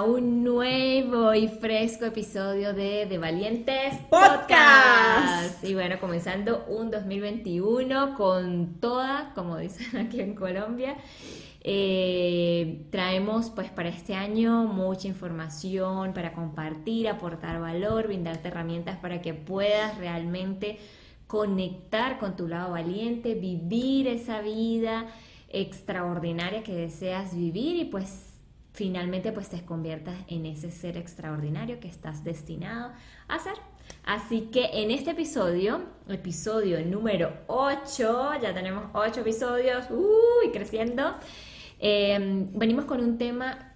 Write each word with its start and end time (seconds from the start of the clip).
A 0.00 0.02
un 0.02 0.42
nuevo 0.44 1.34
y 1.34 1.46
fresco 1.46 2.06
episodio 2.06 2.72
de 2.72 3.04
De 3.04 3.18
Valientes 3.18 3.98
Podcast. 4.08 5.62
Y 5.62 5.74
bueno, 5.74 6.00
comenzando 6.00 6.64
un 6.68 6.90
2021 6.90 8.14
con 8.14 8.80
toda, 8.80 9.32
como 9.34 9.58
dicen 9.58 9.98
aquí 10.06 10.22
en 10.22 10.34
Colombia. 10.34 10.96
Eh, 11.60 12.86
traemos 12.90 13.50
pues 13.50 13.68
para 13.68 13.90
este 13.90 14.14
año 14.14 14.64
mucha 14.64 15.06
información 15.06 16.14
para 16.14 16.32
compartir, 16.32 17.06
aportar 17.06 17.60
valor, 17.60 18.06
brindarte 18.06 18.48
herramientas 18.48 18.96
para 18.96 19.20
que 19.20 19.34
puedas 19.34 19.98
realmente 19.98 20.78
conectar 21.26 22.18
con 22.18 22.36
tu 22.36 22.48
lado 22.48 22.70
valiente, 22.70 23.34
vivir 23.34 24.08
esa 24.08 24.40
vida 24.40 25.08
extraordinaria 25.50 26.62
que 26.62 26.74
deseas 26.74 27.36
vivir 27.36 27.76
y 27.76 27.84
pues 27.84 28.29
finalmente 28.80 29.30
pues 29.30 29.50
te 29.50 29.62
conviertas 29.62 30.14
en 30.26 30.46
ese 30.46 30.70
ser 30.70 30.96
extraordinario 30.96 31.80
que 31.80 31.88
estás 31.88 32.24
destinado 32.24 32.92
a 33.28 33.38
ser. 33.38 33.52
Así 34.04 34.48
que 34.50 34.70
en 34.72 34.90
este 34.90 35.10
episodio, 35.10 35.82
episodio 36.08 36.82
número 36.86 37.30
8, 37.48 38.40
ya 38.40 38.54
tenemos 38.54 38.84
8 38.94 39.20
episodios, 39.20 39.84
uy, 39.90 40.50
creciendo, 40.50 41.14
em, 41.78 42.48
venimos 42.54 42.86
con 42.86 43.00
un 43.00 43.18
tema 43.18 43.74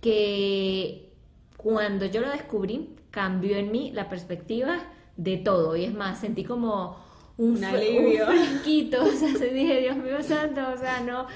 que 0.00 1.12
cuando 1.56 2.06
yo 2.06 2.20
lo 2.20 2.30
descubrí 2.30 2.96
cambió 3.12 3.56
en 3.56 3.70
mí 3.70 3.92
la 3.92 4.08
perspectiva 4.08 4.78
de 5.16 5.36
todo 5.36 5.76
y 5.76 5.84
es 5.84 5.94
más, 5.94 6.18
sentí 6.18 6.42
como 6.42 6.96
un, 7.36 7.62
alivio. 7.62 8.26
Un 8.26 8.94
o 9.00 9.12
sea, 9.12 9.52
dije, 9.52 9.80
Dios 9.80 9.96
mío 9.96 10.20
santo, 10.24 10.60
o 10.74 10.76
sea, 10.76 11.02
no, 11.02 11.28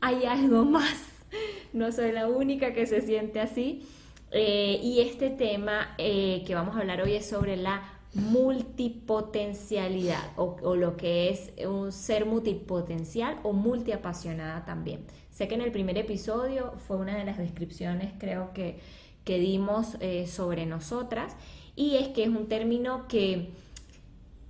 hay 0.00 0.24
algo 0.24 0.64
más 0.64 1.15
no 1.72 1.90
soy 1.92 2.12
la 2.12 2.28
única 2.28 2.72
que 2.72 2.86
se 2.86 3.00
siente 3.00 3.40
así. 3.40 3.86
Eh, 4.32 4.80
y 4.82 5.00
este 5.00 5.30
tema 5.30 5.94
eh, 5.98 6.42
que 6.46 6.54
vamos 6.54 6.76
a 6.76 6.80
hablar 6.80 7.00
hoy 7.00 7.14
es 7.14 7.26
sobre 7.26 7.56
la 7.56 7.92
multipotencialidad 8.14 10.32
o, 10.36 10.74
lo 10.74 10.96
que 10.96 11.28
es 11.28 11.52
un 11.66 11.92
ser 11.92 12.24
multipotencial 12.24 13.38
o 13.42 13.52
multiapasionada 13.52 14.64
también. 14.64 15.04
Sé 15.30 15.48
que 15.48 15.54
en 15.54 15.60
el 15.60 15.70
primer 15.70 15.98
episodio 15.98 16.72
fue 16.86 16.96
una 16.96 17.16
de 17.16 17.24
las 17.24 17.36
descripciones 17.36 18.14
creo 18.18 18.54
que, 18.54 18.80
que 19.24 19.38
dimos 19.38 19.98
eh, 20.00 20.26
sobre 20.26 20.64
nosotras 20.64 21.36
y 21.74 21.96
es 21.96 22.08
que 22.08 22.22
es 22.22 22.30
un 22.30 22.48
término 22.48 23.06
que 23.06 23.50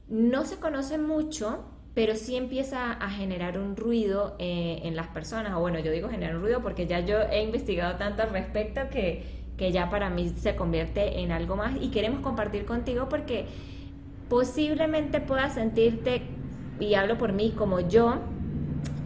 no 0.09 0.45
se 0.45 0.59
conoce 0.59 0.99
mucho, 0.99 1.65
pero 1.97 2.15
sí 2.15 2.37
empieza 2.37 2.93
a 2.93 3.09
generar 3.09 3.59
un 3.59 3.75
ruido 3.75 4.37
eh, 4.39 4.81
en 4.83 4.97
las 4.97 5.07
personas, 5.07 5.55
o 5.55 5.61
bueno, 5.61 5.79
yo 5.79 5.91
digo 5.91 6.11
generar 6.11 6.37
un 6.37 6.43
ruido 6.43 6.61
porque 6.61 6.87
ya 6.87 7.01
yo 7.01 7.23
he 7.23 7.43
investigado 7.43 7.97
tanto 7.97 8.21
al 8.21 8.29
respecto 8.29 8.83
que, 8.91 9.25
que 9.57 9.73
ya 9.73 9.89
para 9.89 10.11
mí 10.11 10.29
se 10.29 10.55
convierte 10.57 11.21
en 11.21 11.33
algo 11.33 11.57
más. 11.57 11.73
Y 11.81 11.89
queremos 11.89 12.21
compartir 12.21 12.67
contigo 12.67 13.09
porque 13.09 13.47
posiblemente 14.29 15.23
puedas 15.23 15.55
sentirte, 15.55 16.21
y 16.79 16.93
hablo 16.93 17.17
por 17.17 17.33
mí 17.33 17.55
como 17.57 17.81
yo, 17.81 18.17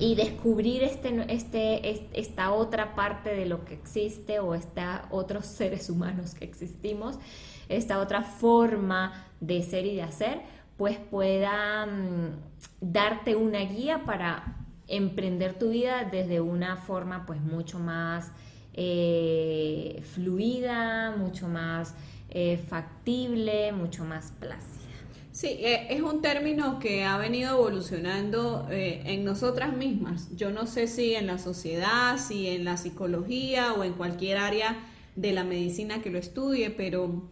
y 0.01 0.17
descubrir 0.17 0.83
este, 0.83 1.33
este, 1.33 2.11
esta 2.19 2.51
otra 2.51 2.97
parte 2.97 3.31
de 3.37 3.47
lo 3.47 3.65
que 3.65 3.75
existe 3.75 4.41
o 4.41 4.57
esta 4.57 5.07
otros 5.13 5.47
seres 5.47 5.91
humanos 5.91 6.35
que 6.35 6.45
existimos, 6.45 7.21
esta 7.69 8.01
otra 8.01 8.23
forma 8.23 9.29
de 9.41 9.63
ser 9.63 9.87
y 9.87 9.95
de 9.95 10.03
hacer, 10.03 10.41
pues 10.81 10.97
pueda 10.97 11.85
mm, 11.85 12.41
darte 12.81 13.37
una 13.37 13.59
guía 13.59 14.07
para 14.07 14.65
emprender 14.89 15.59
tu 15.59 15.69
vida 15.69 16.09
desde 16.11 16.41
una 16.41 16.79
forma 16.79 17.27
pues 17.27 17.39
mucho 17.43 17.79
más 17.79 18.33
eh, 18.73 20.03
fluida, 20.15 21.15
mucho 21.19 21.49
más 21.49 21.95
eh, 22.31 22.59
factible, 22.67 23.73
mucho 23.73 24.07
más 24.07 24.33
plácida. 24.41 24.89
Sí, 25.33 25.49
eh, 25.49 25.89
es 25.91 26.01
un 26.01 26.23
término 26.23 26.79
que 26.79 27.05
ha 27.05 27.19
venido 27.19 27.59
evolucionando 27.59 28.67
en 28.71 29.23
nosotras 29.23 29.77
mismas. 29.77 30.35
Yo 30.35 30.51
no 30.51 30.67
sé 30.67 30.87
si 30.87 31.15
en 31.15 31.27
la 31.27 31.37
sociedad, 31.37 32.17
si 32.17 32.49
en 32.49 32.65
la 32.65 32.79
psicología 32.79 33.75
o 33.75 33.85
en 33.85 33.93
cualquier 33.93 34.39
área 34.39 34.79
de 35.15 35.33
la 35.33 35.45
medicina 35.45 36.01
que 36.01 36.09
lo 36.09 36.19
estudie, 36.19 36.71
pero, 36.71 37.29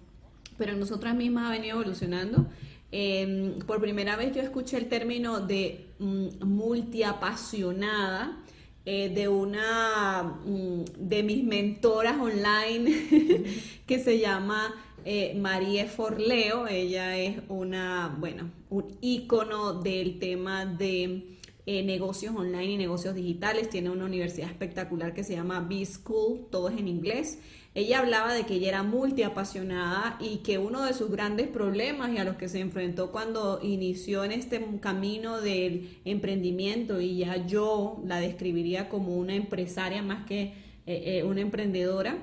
pero 0.58 0.72
en 0.72 0.80
nosotras 0.80 1.14
mismas 1.14 1.46
ha 1.46 1.50
venido 1.50 1.76
evolucionando 1.76 2.46
Em, 2.90 3.58
por 3.60 3.80
primera 3.80 4.16
vez 4.16 4.34
yo 4.34 4.40
escuché 4.40 4.78
el 4.78 4.88
término 4.88 5.40
de 5.40 5.88
mm, 5.98 6.44
multiapasionada 6.44 8.42
eh, 8.86 9.10
de 9.10 9.28
una 9.28 10.22
mm, 10.44 10.84
de 10.96 11.22
mis 11.22 11.44
mentoras 11.44 12.18
online 12.18 13.44
que 13.86 13.98
se 13.98 14.18
llama 14.18 14.74
eh, 15.04 15.34
Marie 15.38 15.86
Forleo. 15.86 16.66
Ella 16.66 17.18
es 17.18 17.38
una, 17.48 18.16
bueno, 18.18 18.50
un 18.70 18.96
ícono 19.02 19.74
del 19.74 20.18
tema 20.18 20.64
de 20.64 21.36
eh, 21.66 21.82
negocios 21.82 22.34
online 22.34 22.72
y 22.72 22.76
negocios 22.78 23.14
digitales. 23.14 23.68
Tiene 23.68 23.90
una 23.90 24.06
universidad 24.06 24.48
espectacular 24.48 25.12
que 25.12 25.24
se 25.24 25.34
llama 25.34 25.60
B-School, 25.60 26.48
todo 26.50 26.70
es 26.70 26.78
en 26.78 26.88
inglés. 26.88 27.38
Ella 27.78 28.00
hablaba 28.00 28.34
de 28.34 28.44
que 28.44 28.54
ella 28.54 28.70
era 28.70 28.82
multiapasionada 28.82 30.16
y 30.18 30.38
que 30.38 30.58
uno 30.58 30.82
de 30.82 30.94
sus 30.94 31.12
grandes 31.12 31.46
problemas 31.46 32.10
y 32.12 32.18
a 32.18 32.24
los 32.24 32.34
que 32.34 32.48
se 32.48 32.58
enfrentó 32.58 33.12
cuando 33.12 33.60
inició 33.62 34.24
en 34.24 34.32
este 34.32 34.66
camino 34.80 35.40
del 35.40 36.00
emprendimiento, 36.04 37.00
y 37.00 37.18
ya 37.18 37.46
yo 37.46 38.02
la 38.04 38.18
describiría 38.18 38.88
como 38.88 39.16
una 39.16 39.36
empresaria 39.36 40.02
más 40.02 40.26
que 40.26 40.42
eh, 40.42 40.54
eh, 40.86 41.22
una 41.22 41.40
emprendedora, 41.40 42.18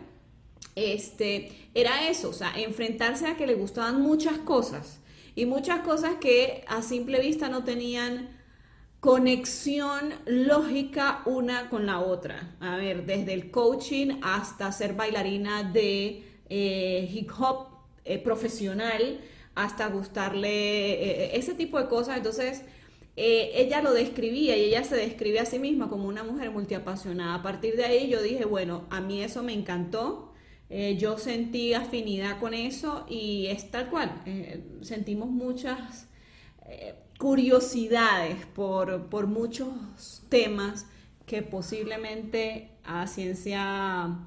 este, 0.76 1.52
era 1.74 2.10
eso, 2.10 2.32
o 2.32 2.34
sea, 2.34 2.52
enfrentarse 2.58 3.26
a 3.26 3.38
que 3.38 3.48
le 3.48 3.56
gustaban 3.56 4.02
muchas 4.02 4.38
cosas 4.40 5.00
y 5.36 5.46
muchas 5.46 5.80
cosas 5.86 6.16
que 6.20 6.66
a 6.68 6.82
simple 6.82 7.22
vista 7.22 7.48
no 7.48 7.64
tenían 7.64 8.28
conexión 9.06 10.16
lógica 10.26 11.22
una 11.26 11.70
con 11.70 11.86
la 11.86 12.00
otra. 12.00 12.56
A 12.60 12.76
ver, 12.76 13.06
desde 13.06 13.34
el 13.34 13.52
coaching 13.52 14.20
hasta 14.24 14.72
ser 14.72 14.96
bailarina 14.96 15.62
de 15.62 16.24
eh, 16.50 17.08
hip 17.14 17.30
hop 17.38 17.68
eh, 18.04 18.18
profesional, 18.18 19.22
hasta 19.54 19.90
gustarle 19.90 20.50
eh, 20.50 21.38
ese 21.38 21.54
tipo 21.54 21.80
de 21.80 21.88
cosas. 21.88 22.18
Entonces, 22.18 22.64
ella 23.16 23.84
lo 23.84 23.94
describía 23.94 24.58
y 24.58 24.64
ella 24.66 24.84
se 24.84 24.96
describe 24.96 25.40
a 25.40 25.46
sí 25.46 25.60
misma 25.60 25.88
como 25.88 26.08
una 26.08 26.24
mujer 26.24 26.50
multiapasionada. 26.50 27.36
A 27.36 27.44
partir 27.44 27.76
de 27.76 27.86
ahí 27.86 28.10
yo 28.10 28.24
dije, 28.24 28.46
bueno, 28.46 28.86
a 28.90 29.02
mí 29.02 29.22
eso 29.22 29.44
me 29.44 29.54
encantó. 29.54 30.34
yo 30.98 31.20
sentí 31.20 31.76
afinidad 31.76 32.40
con 32.40 32.56
eso 32.56 33.06
y 33.08 33.46
es 33.48 33.70
tal 33.70 33.88
cual. 33.92 34.24
sentimos 34.82 35.30
muchas 35.30 36.08
curiosidades 37.18 38.46
por, 38.48 39.07
por 39.07 39.28
muchos 39.28 40.24
temas 40.30 40.86
que 41.25 41.42
posiblemente 41.42 42.69
a 42.84 43.07
ciencia 43.07 44.18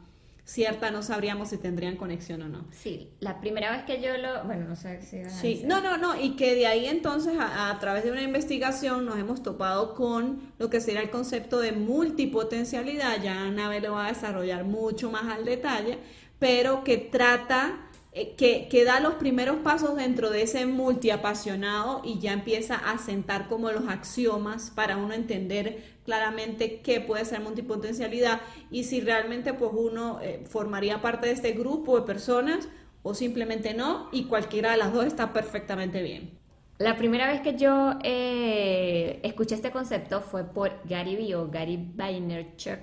cierta 0.48 0.90
no 0.90 1.02
sabríamos 1.02 1.50
si 1.50 1.58
tendrían 1.58 1.96
conexión 1.96 2.40
o 2.40 2.48
no. 2.48 2.64
Sí, 2.70 3.10
la 3.20 3.38
primera 3.38 3.70
vez 3.70 3.82
que 3.84 4.00
yo 4.00 4.16
lo, 4.16 4.44
bueno, 4.44 4.66
no 4.66 4.76
sé 4.76 5.02
si... 5.02 5.22
Sí, 5.28 5.62
no, 5.66 5.82
no, 5.82 5.98
no, 5.98 6.18
y 6.18 6.36
que 6.36 6.54
de 6.54 6.66
ahí 6.66 6.86
entonces 6.86 7.36
a, 7.38 7.68
a, 7.68 7.78
través 7.78 8.04
de 8.04 8.12
una 8.12 8.22
investigación 8.22 9.04
nos 9.04 9.18
hemos 9.18 9.42
topado 9.42 9.94
con 9.94 10.40
lo 10.58 10.70
que 10.70 10.80
será 10.80 11.02
el 11.02 11.10
concepto 11.10 11.60
de 11.60 11.72
multipotencialidad, 11.72 13.22
ya 13.22 13.50
Nave 13.50 13.82
lo 13.82 13.92
va 13.92 14.06
a 14.06 14.08
desarrollar 14.08 14.64
mucho 14.64 15.10
más 15.10 15.24
al 15.26 15.44
detalle, 15.44 15.98
pero 16.38 16.82
que 16.82 16.96
trata 16.96 17.87
eh, 18.12 18.34
que, 18.36 18.84
da 18.84 19.00
los 19.00 19.14
primeros 19.14 19.58
pasos 19.58 19.96
dentro 19.96 20.30
de 20.30 20.42
ese 20.42 20.64
multiapasionado 20.64 22.00
y 22.04 22.18
ya 22.18 22.32
empieza 22.32 22.74
a 22.74 22.96
sentar 22.98 23.48
como 23.48 23.70
los 23.70 23.86
axiomas 23.88 24.70
para 24.70 24.96
uno 24.96 25.12
entender 25.12 25.84
claramente 26.04 26.80
qué 26.80 27.00
puede 27.00 27.26
ser 27.26 27.40
multipotencialidad 27.40 28.40
y 28.70 28.84
si 28.84 29.00
realmente 29.00 29.52
pues 29.52 29.72
uno 29.74 30.20
eh, 30.22 30.42
formaría 30.48 31.02
parte 31.02 31.26
de 31.26 31.34
este 31.34 31.52
grupo 31.52 32.00
de 32.00 32.06
personas 32.06 32.68
o 33.02 33.12
simplemente 33.12 33.74
no 33.74 34.08
y 34.10 34.24
cualquiera 34.24 34.70
de 34.70 34.78
las 34.78 34.92
dos 34.92 35.04
está 35.04 35.34
perfectamente 35.34 36.02
bien. 36.02 36.30
La 36.78 36.96
primera 36.96 37.26
vez 37.26 37.42
que 37.42 37.56
yo 37.56 37.98
eh, 38.04 39.20
escuché 39.22 39.54
este 39.54 39.70
concepto 39.70 40.22
fue 40.22 40.44
por 40.44 40.72
Gary 40.84 41.16
Vee 41.16 41.34
Gary 41.50 41.76
Vaynerchuk 41.94 42.78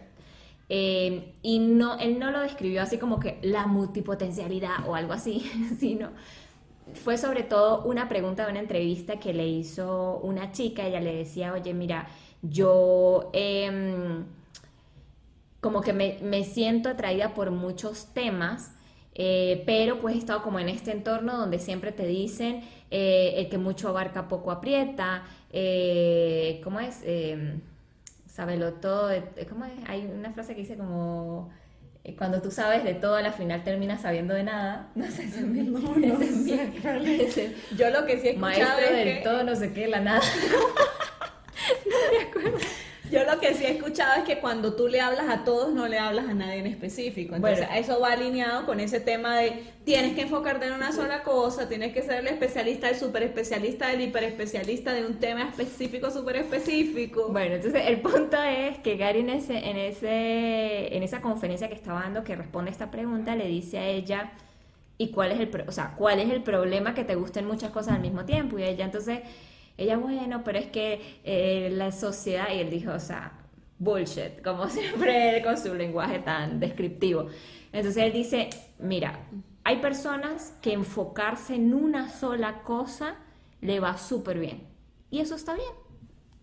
Eh, 0.67 1.35
y 1.43 1.59
no, 1.59 1.99
él 1.99 2.17
no 2.17 2.31
lo 2.31 2.41
describió 2.41 2.81
así 2.81 2.97
como 2.97 3.19
que 3.19 3.37
la 3.43 3.67
multipotencialidad 3.67 4.87
o 4.87 4.95
algo 4.95 5.13
así, 5.13 5.39
sino 5.79 6.09
fue 6.93 7.17
sobre 7.17 7.43
todo 7.43 7.83
una 7.83 8.07
pregunta 8.07 8.45
de 8.45 8.51
una 8.51 8.59
entrevista 8.59 9.19
que 9.19 9.33
le 9.33 9.47
hizo 9.47 10.19
una 10.23 10.51
chica. 10.51 10.85
Ella 10.85 11.01
le 11.01 11.15
decía, 11.15 11.53
oye, 11.53 11.73
mira, 11.73 12.07
yo 12.41 13.31
em, 13.33 14.25
como 15.61 15.81
que 15.81 15.93
me, 15.93 16.43
siento 16.43 16.89
atraída 16.89 17.33
por 17.33 17.51
muchos 17.51 18.13
temas, 18.13 18.71
eh, 19.15 19.63
pero 19.65 19.99
pues 19.99 20.15
he 20.15 20.17
estado 20.19 20.43
como 20.43 20.59
en 20.59 20.69
este 20.69 20.91
entorno 20.91 21.37
donde 21.37 21.59
siempre 21.59 21.91
te 21.91 22.05
dicen 22.05 22.61
eh, 22.91 23.33
el 23.37 23.49
que 23.49 23.57
mucho 23.57 23.89
abarca 23.89 24.27
poco 24.27 24.51
aprieta, 24.51 25.23
¿cómo 26.63 26.79
es? 26.79 27.03
Sábelo 28.35 28.73
todo, 28.73 29.11
¿cómo 29.47 29.63
es? 29.63 29.71
Hay 29.87 30.05
una 30.13 30.29
frase 30.33 30.55
que 30.55 30.61
dice 30.61 30.75
como 30.75 31.53
cuando 32.17 32.41
tú 32.41 32.51
sabes 32.51 32.83
de 32.83 32.93
todo, 32.93 33.15
a 33.15 33.21
la 33.21 33.31
final 33.31 33.63
terminas 33.63 34.01
sabiendo 34.01 34.33
de 34.33 34.43
nada. 34.43 34.89
No 34.95 35.05
sé, 35.09 35.23
ese 35.23 35.39
no, 35.39 35.79
no 35.79 36.19
sé, 36.19 37.55
Yo 37.77 37.89
lo 37.91 38.05
que 38.05 38.19
sí 38.19 38.27
he 38.27 38.31
escuchado 38.31 38.41
Maestro 38.41 38.93
del 38.93 39.23
todo, 39.23 39.43
no 39.45 39.55
sé 39.55 39.71
qué, 39.71 39.87
la 39.87 40.01
nada. 40.01 40.19
no 41.85 42.11
me 42.11 42.23
acuerdo. 42.25 42.57
Yo 43.11 43.23
lo 43.23 43.39
que 43.39 43.53
sí 43.53 43.65
he 43.65 43.71
escuchado 43.71 44.19
es 44.19 44.23
que 44.23 44.39
cuando 44.39 44.73
tú 44.73 44.87
le 44.87 44.99
hablas 44.99 45.29
a 45.29 45.43
todos, 45.43 45.73
no 45.73 45.87
le 45.87 45.99
hablas 45.99 46.27
a 46.27 46.33
nadie 46.33 46.59
en 46.59 46.67
específico. 46.67 47.35
Entonces, 47.35 47.67
eso 47.75 47.99
va 47.99 48.13
alineado 48.13 48.65
con 48.65 48.79
ese 48.79 48.99
tema 48.99 49.39
de 49.39 49.63
tienes 49.83 50.15
que 50.15 50.21
enfocarte 50.21 50.65
en 50.65 50.73
una 50.73 50.91
sola 50.91 51.23
cosa, 51.23 51.69
tienes 51.69 51.93
que 51.93 52.01
ser 52.01 52.21
el 52.21 52.27
especialista, 52.27 52.89
el 52.89 52.95
super 52.95 53.23
especialista, 53.23 53.91
el 53.93 54.01
hiper 54.01 54.23
especialista 54.23 54.93
de 54.93 55.05
un 55.05 55.15
tema 55.15 55.49
específico, 55.49 56.09
súper 56.09 56.37
específico. 56.37 57.29
Bueno, 57.31 57.55
entonces 57.55 57.83
el 57.85 58.01
punto 58.01 58.41
es 58.41 58.79
que 58.79 58.97
Gary 58.97 59.19
en, 59.19 59.29
ese, 59.29 59.57
en, 59.57 59.77
ese, 59.77 60.95
en 60.95 61.03
esa 61.03 61.21
conferencia 61.21 61.69
que 61.69 61.75
estaba 61.75 62.01
dando, 62.01 62.23
que 62.23 62.35
responde 62.35 62.71
esta 62.71 62.91
pregunta, 62.91 63.35
le 63.35 63.47
dice 63.47 63.77
a 63.77 63.85
ella, 63.85 64.31
¿y 64.97 65.11
cuál 65.11 65.31
es 65.31 65.39
el, 65.39 65.63
o 65.67 65.71
sea, 65.71 65.93
cuál 65.97 66.19
es 66.19 66.29
el 66.31 66.41
problema 66.41 66.93
que 66.93 67.03
te 67.03 67.15
gusten 67.15 67.45
muchas 67.45 67.71
cosas 67.71 67.95
al 67.95 68.01
mismo 68.01 68.25
tiempo? 68.25 68.57
Y 68.57 68.63
ella 68.63 68.85
entonces 68.85 69.19
ella, 69.77 69.97
bueno, 69.97 70.43
pero 70.43 70.59
es 70.59 70.67
que 70.67 71.19
eh, 71.23 71.69
la 71.71 71.91
sociedad, 71.91 72.47
y 72.53 72.59
él 72.59 72.69
dijo, 72.69 72.91
o 72.91 72.99
sea, 72.99 73.33
bullshit, 73.77 74.41
como 74.43 74.67
siempre 74.69 75.41
con 75.43 75.57
su 75.57 75.73
lenguaje 75.73 76.19
tan 76.19 76.59
descriptivo. 76.59 77.27
Entonces 77.71 78.03
él 78.03 78.13
dice, 78.13 78.49
mira, 78.79 79.19
hay 79.63 79.77
personas 79.77 80.55
que 80.61 80.73
enfocarse 80.73 81.55
en 81.55 81.73
una 81.73 82.09
sola 82.09 82.63
cosa 82.63 83.15
le 83.61 83.79
va 83.79 83.97
súper 83.97 84.39
bien. 84.39 84.63
Y 85.09 85.19
eso 85.19 85.35
está 85.35 85.55
bien. 85.55 85.73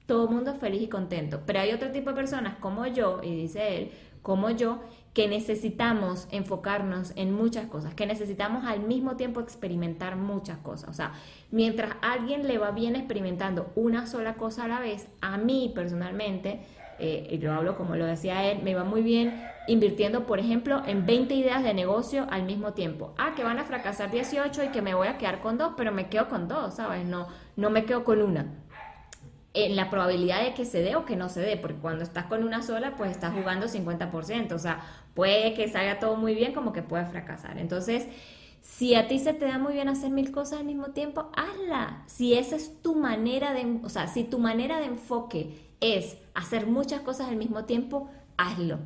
Todo 0.06 0.24
el 0.24 0.34
mundo 0.34 0.50
es 0.50 0.58
feliz 0.58 0.82
y 0.82 0.88
contento. 0.88 1.40
Pero 1.46 1.60
hay 1.60 1.72
otro 1.72 1.90
tipo 1.90 2.10
de 2.10 2.16
personas 2.16 2.56
como 2.58 2.86
yo, 2.86 3.20
y 3.22 3.34
dice 3.34 3.76
él, 3.76 3.92
como 4.20 4.50
yo, 4.50 4.80
que 5.12 5.28
necesitamos 5.28 6.26
enfocarnos 6.30 7.12
en 7.16 7.32
muchas 7.32 7.66
cosas, 7.66 7.94
que 7.94 8.06
necesitamos 8.06 8.64
al 8.64 8.80
mismo 8.80 9.16
tiempo 9.16 9.40
experimentar 9.40 10.16
muchas 10.16 10.58
cosas. 10.58 10.88
O 10.88 10.92
sea, 10.94 11.12
mientras 11.50 11.96
alguien 12.00 12.48
le 12.48 12.58
va 12.58 12.70
bien 12.70 12.96
experimentando 12.96 13.70
una 13.74 14.06
sola 14.06 14.34
cosa 14.34 14.64
a 14.64 14.68
la 14.68 14.80
vez, 14.80 15.08
a 15.20 15.36
mí 15.36 15.70
personalmente, 15.74 16.60
eh, 16.98 17.28
y 17.30 17.38
lo 17.38 17.52
hablo 17.52 17.76
como 17.76 17.96
lo 17.96 18.06
decía 18.06 18.50
él, 18.50 18.62
me 18.62 18.74
va 18.74 18.84
muy 18.84 19.02
bien 19.02 19.42
invirtiendo, 19.66 20.24
por 20.26 20.38
ejemplo, 20.38 20.82
en 20.86 21.04
20 21.04 21.34
ideas 21.34 21.62
de 21.62 21.74
negocio 21.74 22.26
al 22.30 22.44
mismo 22.44 22.72
tiempo. 22.72 23.14
Ah, 23.18 23.32
que 23.36 23.44
van 23.44 23.58
a 23.58 23.64
fracasar 23.64 24.10
18 24.10 24.64
y 24.64 24.68
que 24.68 24.82
me 24.82 24.94
voy 24.94 25.08
a 25.08 25.18
quedar 25.18 25.40
con 25.40 25.58
dos, 25.58 25.74
pero 25.76 25.92
me 25.92 26.08
quedo 26.08 26.28
con 26.28 26.48
dos, 26.48 26.74
¿sabes? 26.74 27.04
No, 27.04 27.28
no 27.56 27.70
me 27.70 27.84
quedo 27.84 28.04
con 28.04 28.22
una 28.22 28.46
en 29.54 29.76
la 29.76 29.90
probabilidad 29.90 30.42
de 30.42 30.54
que 30.54 30.64
se 30.64 30.80
dé 30.80 30.96
o 30.96 31.04
que 31.04 31.16
no 31.16 31.28
se 31.28 31.40
dé, 31.40 31.56
porque 31.56 31.76
cuando 31.76 32.02
estás 32.02 32.26
con 32.26 32.42
una 32.42 32.62
sola, 32.62 32.96
pues 32.96 33.10
estás 33.10 33.34
jugando 33.34 33.66
50%, 33.66 34.52
o 34.52 34.58
sea, 34.58 34.80
puede 35.14 35.54
que 35.54 35.68
salga 35.68 35.98
todo 35.98 36.16
muy 36.16 36.34
bien 36.34 36.54
como 36.54 36.72
que 36.72 36.82
puede 36.82 37.04
fracasar. 37.04 37.58
Entonces, 37.58 38.06
si 38.62 38.94
a 38.94 39.08
ti 39.08 39.18
se 39.18 39.34
te 39.34 39.44
da 39.46 39.58
muy 39.58 39.74
bien 39.74 39.88
hacer 39.88 40.10
mil 40.10 40.30
cosas 40.32 40.60
al 40.60 40.64
mismo 40.64 40.88
tiempo, 40.92 41.30
hazla. 41.36 42.04
Si 42.06 42.34
esa 42.34 42.56
es 42.56 42.80
tu 42.80 42.94
manera 42.94 43.52
de, 43.52 43.80
o 43.82 43.88
sea, 43.88 44.06
si 44.06 44.24
tu 44.24 44.38
manera 44.38 44.78
de 44.78 44.86
enfoque 44.86 45.58
es 45.80 46.16
hacer 46.34 46.66
muchas 46.66 47.00
cosas 47.00 47.28
al 47.28 47.36
mismo 47.36 47.64
tiempo, 47.64 48.08
hazlo. 48.36 48.78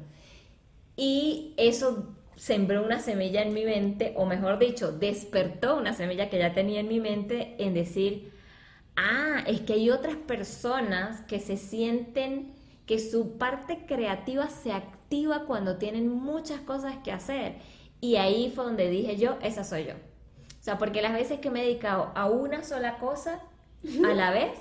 Y 0.97 1.53
eso 1.59 2.09
sembró 2.37 2.85
una 2.85 3.01
semilla 3.01 3.43
en 3.43 3.55
mi 3.55 3.65
mente, 3.65 4.15
o 4.17 4.27
mejor 4.27 4.59
dicho, 4.59 4.93
despertó 4.93 5.77
una 5.77 5.93
semilla 5.93 6.29
que 6.31 6.39
ya 6.39 6.55
tenía 6.55 6.81
en 6.81 6.89
mi 6.89 7.01
mente 7.01 7.55
en 7.59 7.75
decir, 7.75 8.33
ah, 8.97 9.43
es 9.47 9.61
que 9.61 9.75
hay 9.75 9.91
otras 9.91 10.17
personas 10.17 11.21
que 11.23 11.41
se 11.41 11.57
sienten 11.57 12.55
que 12.87 12.99
su 12.99 13.37
parte 13.37 13.85
creativa 13.87 14.49
se 14.49 14.73
activa 14.73 15.45
cuando 15.47 15.77
tienen 15.77 16.09
muchas 16.09 16.61
cosas 16.61 16.97
que 17.05 17.13
hacer. 17.13 17.57
Y 18.01 18.17
ahí 18.17 18.53
fue 18.55 18.65
donde 18.65 18.89
dije 18.89 19.17
yo, 19.17 19.39
esa 19.43 19.65
soy 19.65 19.87
yo. 19.87 19.95
O 19.95 20.63
sea, 20.63 20.79
porque 20.79 21.03
las 21.03 21.13
veces 21.13 21.41
que 21.41 21.51
me 21.51 21.61
he 21.61 21.67
dedicado 21.67 22.13
a 22.15 22.27
una 22.27 22.63
sola 22.63 22.99
cosa 22.99 23.41
a 24.05 24.15
la 24.15 24.31
vez, 24.33 24.59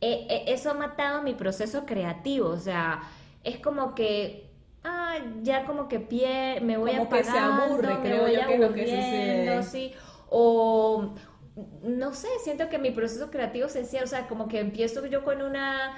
eso 0.00 0.70
ha 0.70 0.74
matado 0.74 1.22
mi 1.22 1.34
proceso 1.34 1.86
creativo. 1.86 2.48
O 2.48 2.58
sea, 2.58 3.02
es 3.44 3.58
como 3.58 3.94
que, 3.94 4.50
ah, 4.82 5.18
ya 5.42 5.64
como 5.64 5.88
que 5.88 6.00
pie, 6.00 6.60
me 6.60 6.76
voy 6.76 6.92
a 6.92 7.08
que 7.08 7.24
se 7.24 7.38
aburre, 7.38 7.98
creo 8.02 8.28
yo 8.28 8.46
que 8.46 8.58
lo 8.58 8.72
que 8.74 9.62
sí. 9.62 9.92
O, 10.28 11.14
no 11.82 12.14
sé, 12.14 12.28
siento 12.42 12.68
que 12.68 12.78
mi 12.78 12.90
proceso 12.90 13.30
creativo 13.30 13.68
se 13.68 13.82
o 14.02 14.06
sea, 14.06 14.26
como 14.28 14.48
que 14.48 14.60
empiezo 14.60 15.04
yo 15.06 15.24
con 15.24 15.42
una 15.42 15.96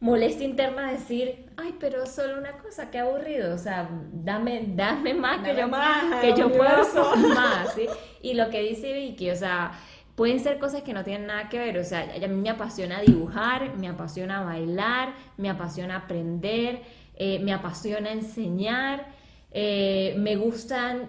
molestia 0.00 0.46
interna 0.46 0.86
de 0.86 0.92
decir, 0.98 1.46
ay, 1.56 1.74
pero 1.80 2.06
solo 2.06 2.38
una 2.38 2.52
cosa, 2.58 2.90
qué 2.90 2.98
aburrido, 2.98 3.54
o 3.54 3.58
sea, 3.58 3.88
dame, 4.12 4.64
dame 4.68 5.14
más 5.14 5.38
que 5.38 5.56
yo, 5.56 5.68
más, 5.68 6.20
que 6.20 6.34
yo 6.34 6.52
puedo 6.52 7.16
más, 7.34 7.74
¿sí? 7.74 7.86
Y 8.20 8.34
lo 8.34 8.50
que 8.50 8.62
dice 8.62 8.92
Vicky, 8.92 9.30
o 9.30 9.36
sea, 9.36 9.72
pueden 10.14 10.40
ser 10.40 10.58
cosas 10.58 10.82
que 10.82 10.92
no 10.92 11.02
tienen 11.02 11.26
nada 11.26 11.48
que 11.48 11.58
ver, 11.58 11.78
o 11.78 11.84
sea, 11.84 12.00
a 12.14 12.28
mí 12.28 12.36
me 12.36 12.50
apasiona 12.50 13.00
dibujar, 13.00 13.76
me 13.76 13.88
apasiona 13.88 14.42
bailar, 14.42 15.14
me 15.36 15.48
apasiona 15.48 15.96
aprender, 15.96 16.82
eh, 17.16 17.38
me 17.40 17.52
apasiona 17.52 18.12
enseñar, 18.12 19.06
eh, 19.50 20.14
me 20.18 20.36
gustan 20.36 21.08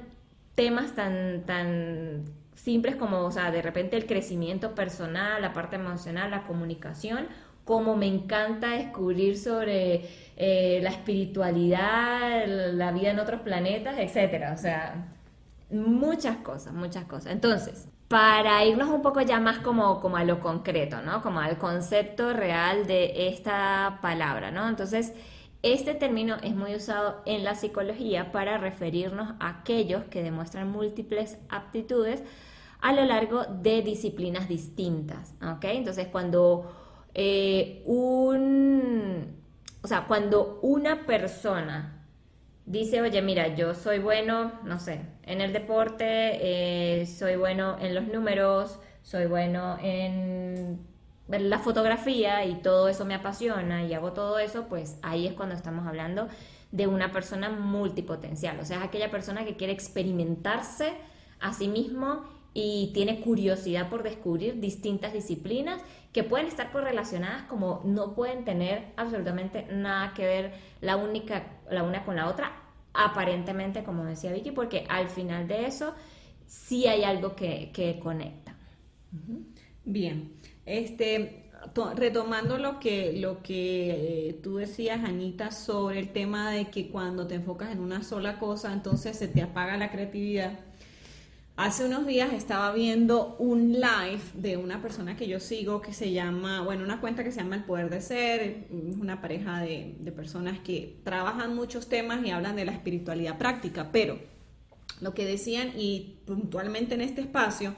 temas 0.55 0.95
tan, 0.95 1.45
tan 1.45 2.25
simples 2.67 2.97
como, 2.97 3.19
o 3.21 3.31
sea, 3.31 3.49
de 3.49 3.61
repente 3.61 3.95
el 3.95 4.05
crecimiento 4.05 4.75
personal, 4.75 5.41
la 5.41 5.53
parte 5.53 5.77
emocional, 5.77 6.29
la 6.29 6.43
comunicación, 6.43 7.29
como 7.63 7.95
me 7.95 8.07
encanta 8.07 8.71
descubrir 8.71 9.37
sobre 9.37 10.05
eh, 10.35 10.81
la 10.83 10.89
espiritualidad, 10.89 12.45
la 12.45 12.91
vida 12.91 13.11
en 13.11 13.19
otros 13.19 13.39
planetas, 13.39 13.97
etcétera. 13.99 14.51
O 14.51 14.57
sea, 14.57 15.13
muchas 15.69 16.35
cosas, 16.39 16.73
muchas 16.73 17.05
cosas. 17.05 17.31
Entonces, 17.31 17.87
para 18.09 18.65
irnos 18.65 18.89
un 18.89 19.01
poco 19.01 19.21
ya 19.21 19.39
más 19.39 19.59
como, 19.59 20.01
como 20.01 20.17
a 20.17 20.25
lo 20.25 20.41
concreto, 20.41 21.01
¿no? 21.01 21.21
Como 21.21 21.39
al 21.39 21.57
concepto 21.57 22.33
real 22.33 22.85
de 22.85 23.29
esta 23.29 23.99
palabra, 24.01 24.51
¿no? 24.51 24.67
Entonces, 24.67 25.13
este 25.63 25.93
término 25.93 26.35
es 26.43 26.53
muy 26.53 26.75
usado 26.75 27.21
en 27.25 27.45
la 27.45 27.55
psicología 27.55 28.33
para 28.33 28.57
referirnos 28.57 29.35
a 29.39 29.59
aquellos 29.59 30.03
que 30.03 30.21
demuestran 30.21 30.69
múltiples 30.69 31.37
aptitudes 31.47 32.23
a 32.81 32.93
lo 32.93 33.05
largo 33.05 33.43
de 33.45 33.81
disciplinas 33.81 34.47
distintas, 34.47 35.33
¿ok? 35.41 35.65
Entonces, 35.65 36.07
cuando 36.07 36.71
eh, 37.13 37.81
un, 37.85 39.35
o 39.81 39.87
sea, 39.87 40.05
cuando 40.05 40.59
una 40.61 41.05
persona 41.05 42.05
dice, 42.65 43.01
oye, 43.01 43.21
mira, 43.21 43.55
yo 43.55 43.73
soy 43.73 43.99
bueno, 43.99 44.51
no 44.63 44.79
sé, 44.79 45.01
en 45.23 45.41
el 45.41 45.53
deporte, 45.53 46.05
eh, 47.01 47.05
soy 47.05 47.35
bueno 47.35 47.77
en 47.79 47.95
los 47.95 48.07
números, 48.07 48.79
soy 49.01 49.25
bueno 49.25 49.77
en 49.81 50.85
la 51.27 51.59
fotografía 51.59 52.45
y 52.45 52.55
todo 52.55 52.87
eso 52.87 53.05
me 53.05 53.15
apasiona 53.15 53.83
y 53.83 53.93
hago 53.93 54.13
todo 54.13 54.37
eso, 54.39 54.67
pues 54.67 54.97
ahí 55.01 55.27
es 55.27 55.33
cuando 55.33 55.55
estamos 55.55 55.87
hablando 55.87 56.27
de 56.71 56.87
una 56.87 57.11
persona 57.11 57.49
multipotencial, 57.49 58.59
o 58.59 58.65
sea, 58.65 58.77
es 58.77 58.83
aquella 58.83 59.09
persona 59.09 59.45
que 59.45 59.55
quiere 59.55 59.73
experimentarse 59.73 60.93
a 61.39 61.53
sí 61.53 61.67
mismo 61.67 62.23
y 62.59 62.89
tiene 62.91 63.19
curiosidad 63.19 63.87
por 63.87 64.01
descubrir 64.01 64.59
distintas 64.59 65.13
disciplinas 65.13 65.79
que 66.11 66.23
pueden 66.23 66.47
estar 66.47 66.71
correlacionadas 66.71 67.43
como 67.43 67.81
no 67.85 68.15
pueden 68.15 68.45
tener 68.45 68.93
absolutamente 68.95 69.67
nada 69.71 70.15
que 70.15 70.25
ver 70.25 70.53
la 70.81 70.95
única 70.95 71.59
la 71.69 71.83
una 71.83 72.03
con 72.03 72.15
la 72.15 72.27
otra 72.27 72.51
aparentemente 72.95 73.83
como 73.83 74.05
decía 74.05 74.31
Vicky 74.31 74.49
porque 74.49 74.87
al 74.89 75.07
final 75.07 75.47
de 75.47 75.67
eso 75.67 75.93
sí 76.47 76.87
hay 76.87 77.03
algo 77.03 77.35
que, 77.35 77.69
que 77.71 77.99
conecta. 77.99 78.55
Bien. 79.85 80.33
Este 80.65 81.51
retomando 81.95 82.57
lo 82.57 82.79
que 82.79 83.13
lo 83.13 83.43
que 83.43 84.29
eh, 84.29 84.33
tú 84.41 84.57
decías 84.57 85.03
Anita 85.03 85.51
sobre 85.51 85.99
el 85.99 86.11
tema 86.11 86.49
de 86.49 86.71
que 86.71 86.89
cuando 86.89 87.27
te 87.27 87.35
enfocas 87.35 87.71
en 87.71 87.81
una 87.81 88.01
sola 88.01 88.39
cosa 88.39 88.73
entonces 88.73 89.15
se 89.15 89.27
te 89.27 89.43
apaga 89.43 89.77
la 89.77 89.91
creatividad 89.91 90.66
Hace 91.57 91.85
unos 91.85 92.05
días 92.05 92.33
estaba 92.33 92.71
viendo 92.71 93.35
un 93.39 93.73
live 93.73 94.21
de 94.35 94.57
una 94.57 94.79
persona 94.79 95.17
que 95.17 95.27
yo 95.27 95.39
sigo 95.39 95.81
que 95.81 95.91
se 95.91 96.11
llama, 96.11 96.61
bueno, 96.61 96.83
una 96.83 97.01
cuenta 97.01 97.23
que 97.23 97.31
se 97.31 97.39
llama 97.39 97.55
El 97.55 97.63
Poder 97.63 97.89
de 97.89 97.99
Ser, 97.99 98.67
una 98.69 99.21
pareja 99.21 99.61
de, 99.61 99.95
de 99.99 100.11
personas 100.11 100.59
que 100.59 100.99
trabajan 101.03 101.55
muchos 101.55 101.89
temas 101.89 102.23
y 102.23 102.29
hablan 102.29 102.55
de 102.55 102.65
la 102.65 102.73
espiritualidad 102.73 103.39
práctica, 103.39 103.91
pero 103.91 104.19
lo 105.01 105.15
que 105.15 105.25
decían 105.25 105.71
y 105.75 106.19
puntualmente 106.27 106.93
en 106.93 107.01
este 107.01 107.21
espacio, 107.21 107.73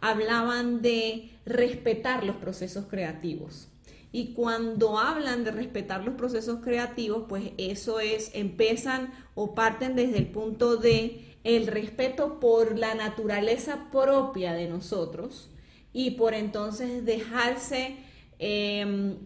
hablaban 0.00 0.82
de 0.82 1.30
respetar 1.46 2.24
los 2.24 2.34
procesos 2.34 2.86
creativos. 2.86 3.68
Y 4.12 4.32
cuando 4.32 4.98
hablan 4.98 5.44
de 5.44 5.52
respetar 5.52 6.02
los 6.02 6.14
procesos 6.14 6.58
creativos, 6.64 7.26
pues 7.28 7.52
eso 7.58 8.00
es, 8.00 8.32
empiezan 8.34 9.12
o 9.36 9.54
parten 9.54 9.94
desde 9.94 10.18
el 10.18 10.26
punto 10.26 10.76
de 10.76 11.29
el 11.44 11.66
respeto 11.66 12.40
por 12.40 12.78
la 12.78 12.94
naturaleza 12.94 13.88
propia 13.90 14.52
de 14.52 14.68
nosotros 14.68 15.50
y 15.92 16.12
por 16.12 16.34
entonces 16.34 17.04
dejarse, 17.04 17.96
em, 18.38 19.16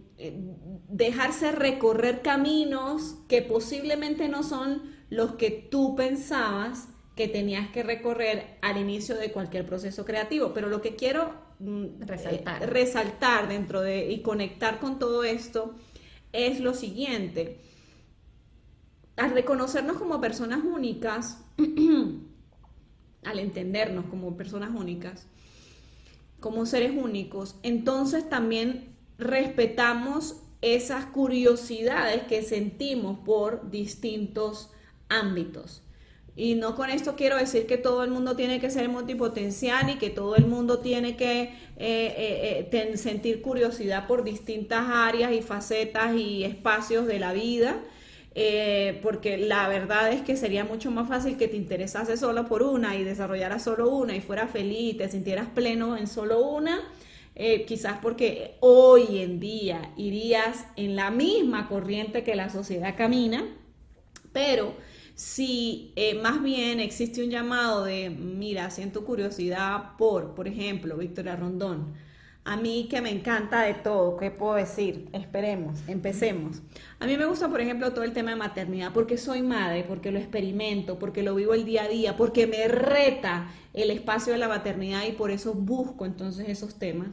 dejarse 0.89 1.53
recorrer 1.53 2.23
caminos 2.23 3.17
que 3.29 3.43
posiblemente 3.43 4.29
no 4.29 4.43
son 4.43 4.95
los 5.11 5.35
que 5.35 5.51
tú 5.51 5.95
pensabas 5.97 6.89
que 7.17 7.29
tenías 7.29 7.71
que 7.71 7.83
recorrer 7.83 8.59
al 8.63 8.77
inicio 8.77 9.17
de 9.17 9.31
cualquier 9.31 9.67
proceso 9.67 10.05
creativo. 10.05 10.53
Pero 10.53 10.69
lo 10.69 10.81
que 10.81 10.97
quiero 10.97 11.33
mm, 11.61 12.01
resaltar, 12.01 12.63
eh, 12.63 12.67
resaltar 12.67 13.49
dentro 13.49 13.81
de 13.81 14.11
y 14.11 14.21
conectar 14.23 14.81
con 14.81 14.99
todo 14.99 15.23
esto 15.23 15.75
es 16.33 16.61
lo 16.61 16.75
siguiente 16.75 17.61
al 19.17 19.31
reconocernos 19.31 19.99
como 19.99 20.21
personas 20.21 20.61
únicas, 20.65 21.45
al 23.25 23.39
entendernos 23.39 24.07
como 24.07 24.37
personas 24.37 24.71
únicas, 24.75 25.27
como 26.41 26.67
seres 26.67 26.93
únicos, 26.97 27.57
entonces 27.63 28.29
también 28.29 28.95
respetamos 29.19 30.43
esas 30.61 31.07
curiosidades 31.07 32.23
que 32.25 32.43
sentimos 32.43 33.19
por 33.19 33.71
distintos 33.71 34.71
ámbitos. 35.09 35.83
Y 36.37 36.57
no 36.57 36.75
con 36.75 36.91
esto 36.91 37.15
quiero 37.15 37.37
decir 37.37 37.67
que 37.67 37.79
todo 37.79 38.03
el 38.03 38.11
mundo 38.11 38.35
tiene 38.35 38.61
que 38.61 38.71
ser 38.71 38.89
multipotencial 38.89 39.91
y 39.91 39.99
que 39.99 40.11
todo 40.11 40.35
el 40.35 40.47
mundo 40.47 40.81
tiene 40.81 41.17
que 41.17 41.43
eh, 41.43 41.55
eh, 41.77 42.69
eh, 42.73 42.97
sentir 42.97 43.41
curiosidad 43.41 44.09
por 44.09 44.25
distintas 44.25 44.89
áreas 44.89 45.33
y 45.33 45.43
facetas 45.43 46.17
y 46.17 46.43
espacios 46.43 47.07
de 47.07 47.21
la 47.21 47.33
vida. 47.33 47.81
Eh, 48.37 48.99
porque 49.03 49.39
la 49.39 49.69
verdad 49.69 50.11
es 50.13 50.23
que 50.23 50.37
sería 50.37 50.65
mucho 50.65 50.91
más 50.91 51.09
fácil 51.09 51.37
que 51.37 51.47
te 51.47 51.57
interesase 51.57 52.17
solo 52.17 52.47
por 52.47 52.65
una 52.65 52.97
y 52.97 53.05
desarrollaras 53.05 53.63
solo 53.63 53.89
una 53.91 54.17
y 54.17 54.21
fueras 54.21 54.51
feliz 54.51 54.97
te 54.97 55.09
sintieras 55.09 55.47
pleno 55.55 55.97
en 55.97 56.09
solo 56.09 56.45
una, 56.45 56.81
eh, 57.37 57.65
quizás 57.65 57.99
porque 58.03 58.57
hoy 58.61 59.19
en 59.21 59.39
día 59.39 59.93
irías 59.97 60.67
en 60.77 60.97
la 60.97 61.13
misma 61.13 61.69
corriente 61.69 62.25
que 62.25 62.35
la 62.35 62.51
sociedad 62.51 62.97
camina, 62.97 63.45
pero 64.33 64.75
si 65.15 65.93
eh, 65.95 66.15
más 66.15 66.43
bien 66.43 66.81
existe 66.81 67.23
un 67.23 67.31
llamado 67.31 67.85
de, 67.85 68.11
mira, 68.11 68.71
siento 68.71 69.05
curiosidad 69.05 69.97
por, 69.97 70.35
por 70.35 70.49
ejemplo, 70.49 70.97
Victoria 70.97 71.37
Rondón, 71.37 71.95
a 72.47 72.57
mí 72.57 72.89
que 72.91 73.01
me 73.01 73.11
encanta 73.11 73.63
de 73.63 73.73
todo, 73.73 74.19
¿qué 74.19 74.31
puedo 74.31 74.55
decir? 74.55 75.09
Esperemos, 75.15 75.81
empecemos. 75.89 76.61
A 77.01 77.07
mí 77.07 77.17
me 77.17 77.25
gusta, 77.25 77.49
por 77.49 77.63
ejemplo, 77.63 77.93
todo 77.93 78.05
el 78.05 78.13
tema 78.13 78.31
de 78.31 78.37
maternidad 78.37 78.93
porque 78.93 79.17
soy 79.17 79.41
madre, 79.41 79.83
porque 79.89 80.11
lo 80.11 80.19
experimento, 80.19 80.99
porque 80.99 81.23
lo 81.23 81.35
vivo 81.35 81.55
el 81.55 81.65
día 81.65 81.85
a 81.85 81.89
día, 81.89 82.17
porque 82.19 82.47
me 82.47 82.69
reta 82.69 83.51
el 83.73 83.91
espacio 83.91 84.35
de 84.35 84.39
la 84.39 84.49
maternidad 84.49 85.05
y 85.09 85.13
por 85.13 85.31
eso 85.31 85.55
busco 85.55 86.05
entonces 86.05 86.49
esos 86.51 86.79
temas. 86.79 87.09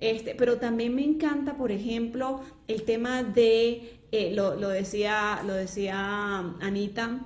Este, 0.00 0.34
pero 0.34 0.56
también 0.56 0.94
me 0.94 1.04
encanta, 1.04 1.58
por 1.58 1.72
ejemplo, 1.72 2.40
el 2.66 2.84
tema 2.84 3.22
de, 3.22 4.00
eh, 4.12 4.32
lo, 4.34 4.56
decía, 4.70 5.42
lo 5.46 5.52
decía 5.52 6.38
Anita, 6.60 7.20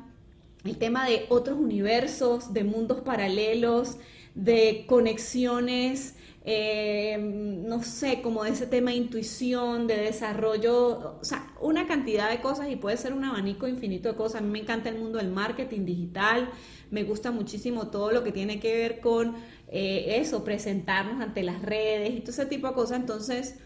el 0.65 0.77
tema 0.77 1.09
de 1.09 1.27
otros 1.29 1.57
universos, 1.57 2.53
de 2.53 2.65
mundos 2.65 3.03
paralelos, 3.03 3.99
de 4.35 4.87
conexiones 4.89 6.17
eh, 6.47 7.17
no 7.19 7.83
sé, 7.83 8.21
como 8.21 8.45
de 8.45 8.51
ese 8.51 8.67
tema 8.67 8.91
de 8.91 8.99
intuición, 8.99 9.87
de 9.87 9.97
desarrollo, 9.97 11.17
o 11.21 11.25
sea, 11.25 11.55
una 11.61 11.87
cantidad 11.87 12.31
de 12.31 12.41
cosas 12.43 12.71
y 12.71 12.77
puede 12.77 12.99
ser 12.99 13.15
un 13.15 13.25
abanico 13.25 13.67
infinito 13.67 14.11
de 14.11 14.15
cosas. 14.17 14.43
A 14.43 14.45
mí 14.45 14.51
me 14.51 14.59
encanta 14.61 14.91
el 14.91 14.99
mundo 14.99 15.19
del 15.19 15.31
marketing 15.31 15.87
digital, 15.87 16.51
me 16.91 17.03
gusta 17.03 17.31
muchísimo 17.31 17.89
todo 17.89 18.13
lo 18.13 18.23
que 18.25 18.31
tiene 18.31 18.61
que 18.61 18.77
ver 18.77 19.01
con 19.01 19.37
eh, 19.69 20.19
eso, 20.21 20.45
presentarnos 20.45 21.23
ante 21.23 21.43
las 21.43 21.63
redes 21.63 22.15
y 22.15 22.21
todo 22.21 22.33
ese 22.33 22.47
tipo 22.47 22.69
de 22.69 22.75
cosas. 22.75 23.01
Entonces, 23.01 23.57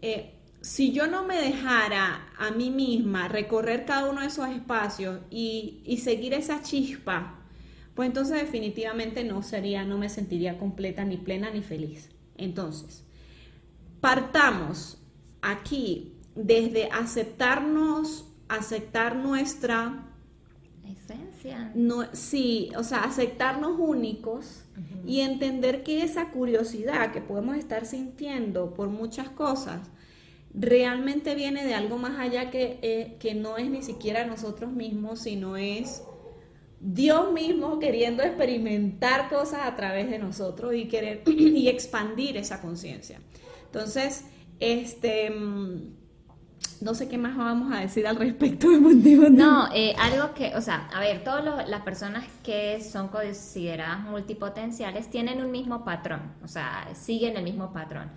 eh, 0.00 0.34
si 0.60 0.92
yo 0.92 1.08
no 1.08 1.24
me 1.24 1.36
dejara 1.36 2.32
a 2.38 2.52
mí 2.52 2.70
misma 2.70 3.26
recorrer 3.26 3.84
cada 3.86 4.08
uno 4.08 4.20
de 4.20 4.28
esos 4.28 4.48
espacios 4.48 5.20
y, 5.30 5.82
y 5.84 5.98
seguir 5.98 6.34
esa 6.34 6.62
chispa, 6.62 7.40
pues 7.96 8.06
entonces 8.06 8.40
definitivamente 8.40 9.24
no 9.24 9.42
sería, 9.42 9.84
no 9.84 9.98
me 9.98 10.08
sentiría 10.08 10.58
completa, 10.58 11.04
ni 11.04 11.16
plena, 11.16 11.50
ni 11.50 11.62
feliz. 11.62 12.08
Entonces, 12.40 13.04
partamos 14.00 14.98
aquí 15.42 16.14
desde 16.34 16.88
aceptarnos, 16.90 18.26
aceptar 18.48 19.14
nuestra 19.16 20.06
esencia. 20.84 21.70
No, 21.74 22.04
sí, 22.12 22.70
o 22.76 22.82
sea, 22.82 23.04
aceptarnos 23.04 23.78
únicos 23.78 24.64
y 25.06 25.20
entender 25.20 25.82
que 25.82 26.02
esa 26.02 26.30
curiosidad 26.30 27.12
que 27.12 27.20
podemos 27.20 27.56
estar 27.56 27.84
sintiendo 27.84 28.74
por 28.74 28.88
muchas 28.88 29.28
cosas 29.28 29.90
realmente 30.54 31.34
viene 31.34 31.64
de 31.64 31.74
algo 31.74 31.98
más 31.98 32.18
allá 32.18 32.50
que, 32.50 32.78
eh, 32.82 33.16
que 33.20 33.34
no 33.34 33.56
es 33.56 33.70
ni 33.70 33.82
siquiera 33.82 34.26
nosotros 34.26 34.72
mismos, 34.72 35.20
sino 35.20 35.56
es 35.56 36.02
Dios 36.80 37.32
mismo 37.32 37.78
queriendo 37.78 38.22
experimentar 38.22 39.28
cosas 39.28 39.60
a 39.64 39.76
través 39.76 40.10
de 40.10 40.18
nosotros 40.18 40.74
y 40.74 40.88
querer 40.88 41.22
y 41.26 41.68
expandir 41.68 42.36
esa 42.36 42.60
conciencia. 42.60 43.20
Entonces, 43.66 44.24
este 44.58 45.30
mm, 45.30 46.00
no 46.80 46.94
sé 46.94 47.08
qué 47.08 47.18
más 47.18 47.36
vamos 47.36 47.72
a 47.72 47.80
decir 47.80 48.06
al 48.06 48.16
respecto 48.16 48.70
de 48.70 48.78
motivo. 48.80 49.28
No, 49.28 49.68
eh, 49.74 49.94
algo 49.98 50.34
que, 50.34 50.56
o 50.56 50.62
sea, 50.62 50.88
a 50.92 51.00
ver, 51.00 51.22
todas 51.22 51.68
las 51.68 51.82
personas 51.82 52.24
que 52.42 52.80
son 52.82 53.08
consideradas 53.08 54.00
multipotenciales 54.00 55.10
tienen 55.10 55.42
un 55.44 55.50
mismo 55.50 55.84
patrón, 55.84 56.32
o 56.42 56.48
sea, 56.48 56.88
siguen 56.94 57.36
el 57.36 57.44
mismo 57.44 57.72
patrón 57.72 58.10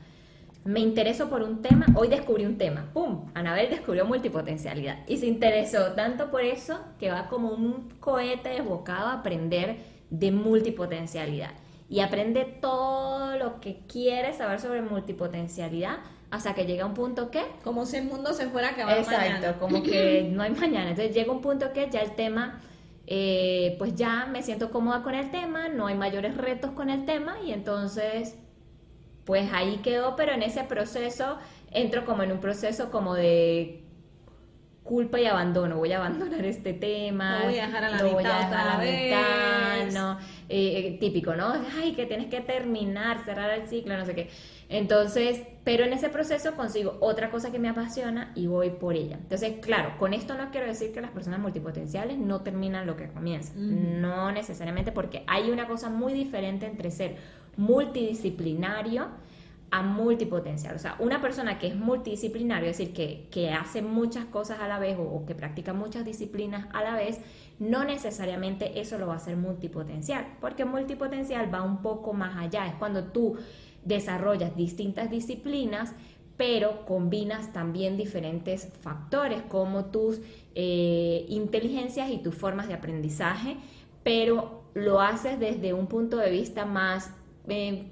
me 0.66 0.80
intereso 0.80 1.30
por 1.30 1.44
un 1.44 1.62
tema, 1.62 1.86
hoy 1.96 2.08
descubrí 2.08 2.46
un 2.46 2.58
tema, 2.58 2.90
¡pum! 2.94 3.30
Anabel 3.34 3.70
descubrió 3.70 4.06
multipotencialidad. 4.06 5.00
Y 5.08 5.18
se 5.18 5.28
interesó 5.28 5.92
tanto 5.94 6.32
por 6.32 6.42
eso 6.42 6.80
que 7.00 7.12
va 7.12 7.28
como 7.28 7.50
un 7.50 7.90
cohete 8.00 8.50
desbocado 8.50 9.08
a 9.08 9.14
aprender 9.14 9.78
de 10.10 10.32
multipotencialidad. 10.32 11.52
Y 11.90 12.00
aprende 12.00 12.46
todo 12.46 13.38
lo 13.38 13.60
que 13.60 13.82
quiere 13.92 14.34
saber 14.34 14.60
sobre 14.60 14.82
multipotencialidad 14.82 15.98
hasta 16.32 16.56
que 16.56 16.66
llega 16.66 16.86
un 16.86 16.96
punto 16.96 17.30
que 17.30 17.44
como 17.64 17.86
si 17.86 17.98
el 17.98 18.06
mundo 18.06 18.34
se 18.34 18.48
fuera 18.48 18.70
a 18.70 18.72
acabar 18.72 18.98
exacto 18.98 19.60
como 19.60 19.84
que 19.84 20.28
no 20.32 20.42
hay 20.44 20.52
mañana. 20.52 20.92
Entonces 20.92 21.14
llega 21.14 21.32
un 21.32 21.42
punto 21.42 21.74
que 21.74 21.90
ya 21.92 22.00
el 22.00 22.16
tema 22.16 22.62
eh, 23.06 23.76
pues 23.78 23.96
ya 23.96 24.28
me 24.32 24.42
siento 24.42 24.72
cómoda 24.72 25.04
con 25.04 25.14
el 25.14 25.30
tema 25.30 25.68
no 25.68 25.88
hay 25.88 25.96
mayores 25.96 26.38
retos 26.38 26.72
con 26.72 26.90
el 26.90 27.06
tema 27.06 27.36
y 27.46 27.52
entonces 27.52 28.38
pues 29.26 29.52
ahí 29.54 29.78
quedó, 29.78 30.16
pero 30.16 30.34
en 30.34 30.44
ese 30.44 30.64
proceso 30.64 31.38
entro 31.72 32.06
como 32.06 32.24
en 32.24 32.32
un 32.32 32.40
proceso 32.40 32.92
como 32.92 33.16
de 33.16 33.84
culpa 34.84 35.20
y 35.20 35.26
abandono, 35.26 35.78
voy 35.78 35.94
a 35.94 35.98
abandonar 35.98 36.46
este 36.46 36.74
tema, 36.74 37.40
no 37.40 37.46
voy 37.46 37.58
a 37.58 37.68
dejar 37.68 37.84
a 37.86 37.90
la 37.90 38.84
mitad, 38.84 39.92
no, 39.94 40.20
eh, 40.50 40.88
eh, 40.88 40.98
típico, 41.00 41.36
¿no? 41.36 41.54
Ay, 41.80 41.94
que 41.94 42.06
tienes 42.06 42.28
que 42.28 42.42
terminar, 42.42 43.24
cerrar 43.24 43.50
el 43.52 43.68
ciclo, 43.68 43.96
no 43.98 44.06
sé 44.06 44.14
qué. 44.14 44.30
Entonces, 44.68 45.42
pero 45.64 45.86
en 45.86 45.94
ese 45.94 46.10
proceso 46.10 46.56
consigo 46.56 46.98
otra 47.00 47.32
cosa 47.32 47.52
que 47.52 47.60
me 47.60 47.70
apasiona 47.70 48.32
y 48.36 48.48
voy 48.48 48.72
por 48.72 48.96
ella. 48.96 49.18
Entonces, 49.22 49.56
claro, 49.62 49.98
con 49.98 50.14
esto 50.14 50.36
no 50.36 50.52
quiero 50.52 50.68
decir 50.68 50.92
que 50.92 51.00
las 51.00 51.12
personas 51.12 51.40
multipotenciales 51.40 52.18
no 52.18 52.42
terminan 52.42 52.86
lo 52.86 52.98
que 52.98 53.08
comienzan, 53.08 54.02
no 54.02 54.32
necesariamente 54.32 54.92
porque 54.92 55.24
hay 55.28 55.50
una 55.50 55.68
cosa 55.68 55.90
muy 55.90 56.14
diferente 56.14 56.66
entre 56.66 56.92
ser 56.92 57.16
multidisciplinario 57.56 59.08
a 59.74 59.82
multipotencial. 59.82 60.76
O 60.76 60.80
sea, 60.80 60.96
una 61.00 61.20
persona 61.20 61.58
que 61.58 61.66
es 61.66 61.76
multidisciplinario, 61.76 62.70
es 62.70 62.78
decir, 62.78 62.94
que, 62.94 63.28
que 63.32 63.50
hace 63.50 63.82
muchas 63.82 64.26
cosas 64.26 64.60
a 64.60 64.68
la 64.68 64.78
vez 64.78 64.96
o, 65.00 65.26
que 65.26 65.34
practica 65.34 65.74
muchas 65.74 66.06
disciplinas 66.06 66.68
a 66.74 66.84
la 66.84 66.96
vez, 66.96 67.20
no 67.58 67.84
necesariamente 67.84 68.80
eso 68.80 69.00
lo 69.00 69.08
va 69.08 69.14
a 69.14 69.16
hacer 69.16 69.36
multipotencial, 69.36 70.28
porque 70.40 70.64
multipotencial 70.64 71.52
va 71.52 71.64
un 71.64 71.82
poco 71.82 72.14
más 72.14 72.38
allá. 72.38 72.68
Es 72.68 72.76
cuando 72.76 73.06
tú 73.06 73.36
desarrollas 73.84 74.56
distintas 74.56 75.10
disciplinas, 75.10 75.96
pero 76.38 76.86
combinas 76.86 77.52
también 77.52 77.98
diferentes 77.98 78.72
factores 78.82 79.42
como 79.42 79.86
tus 79.86 80.22
eh, 80.54 81.26
inteligencias 81.30 82.12
y 82.12 82.20
tus 82.20 82.36
formas 82.36 82.68
de 82.68 82.76
aprendizaje, 82.76 83.58
pero 84.04 84.66
lo 84.76 85.02
haces 85.02 85.40
desde 85.40 85.74
un 85.74 85.88
punto 85.88 86.18
de 86.18 86.30
vista 86.30 86.66
más 86.66 87.10
eh, 87.48 87.88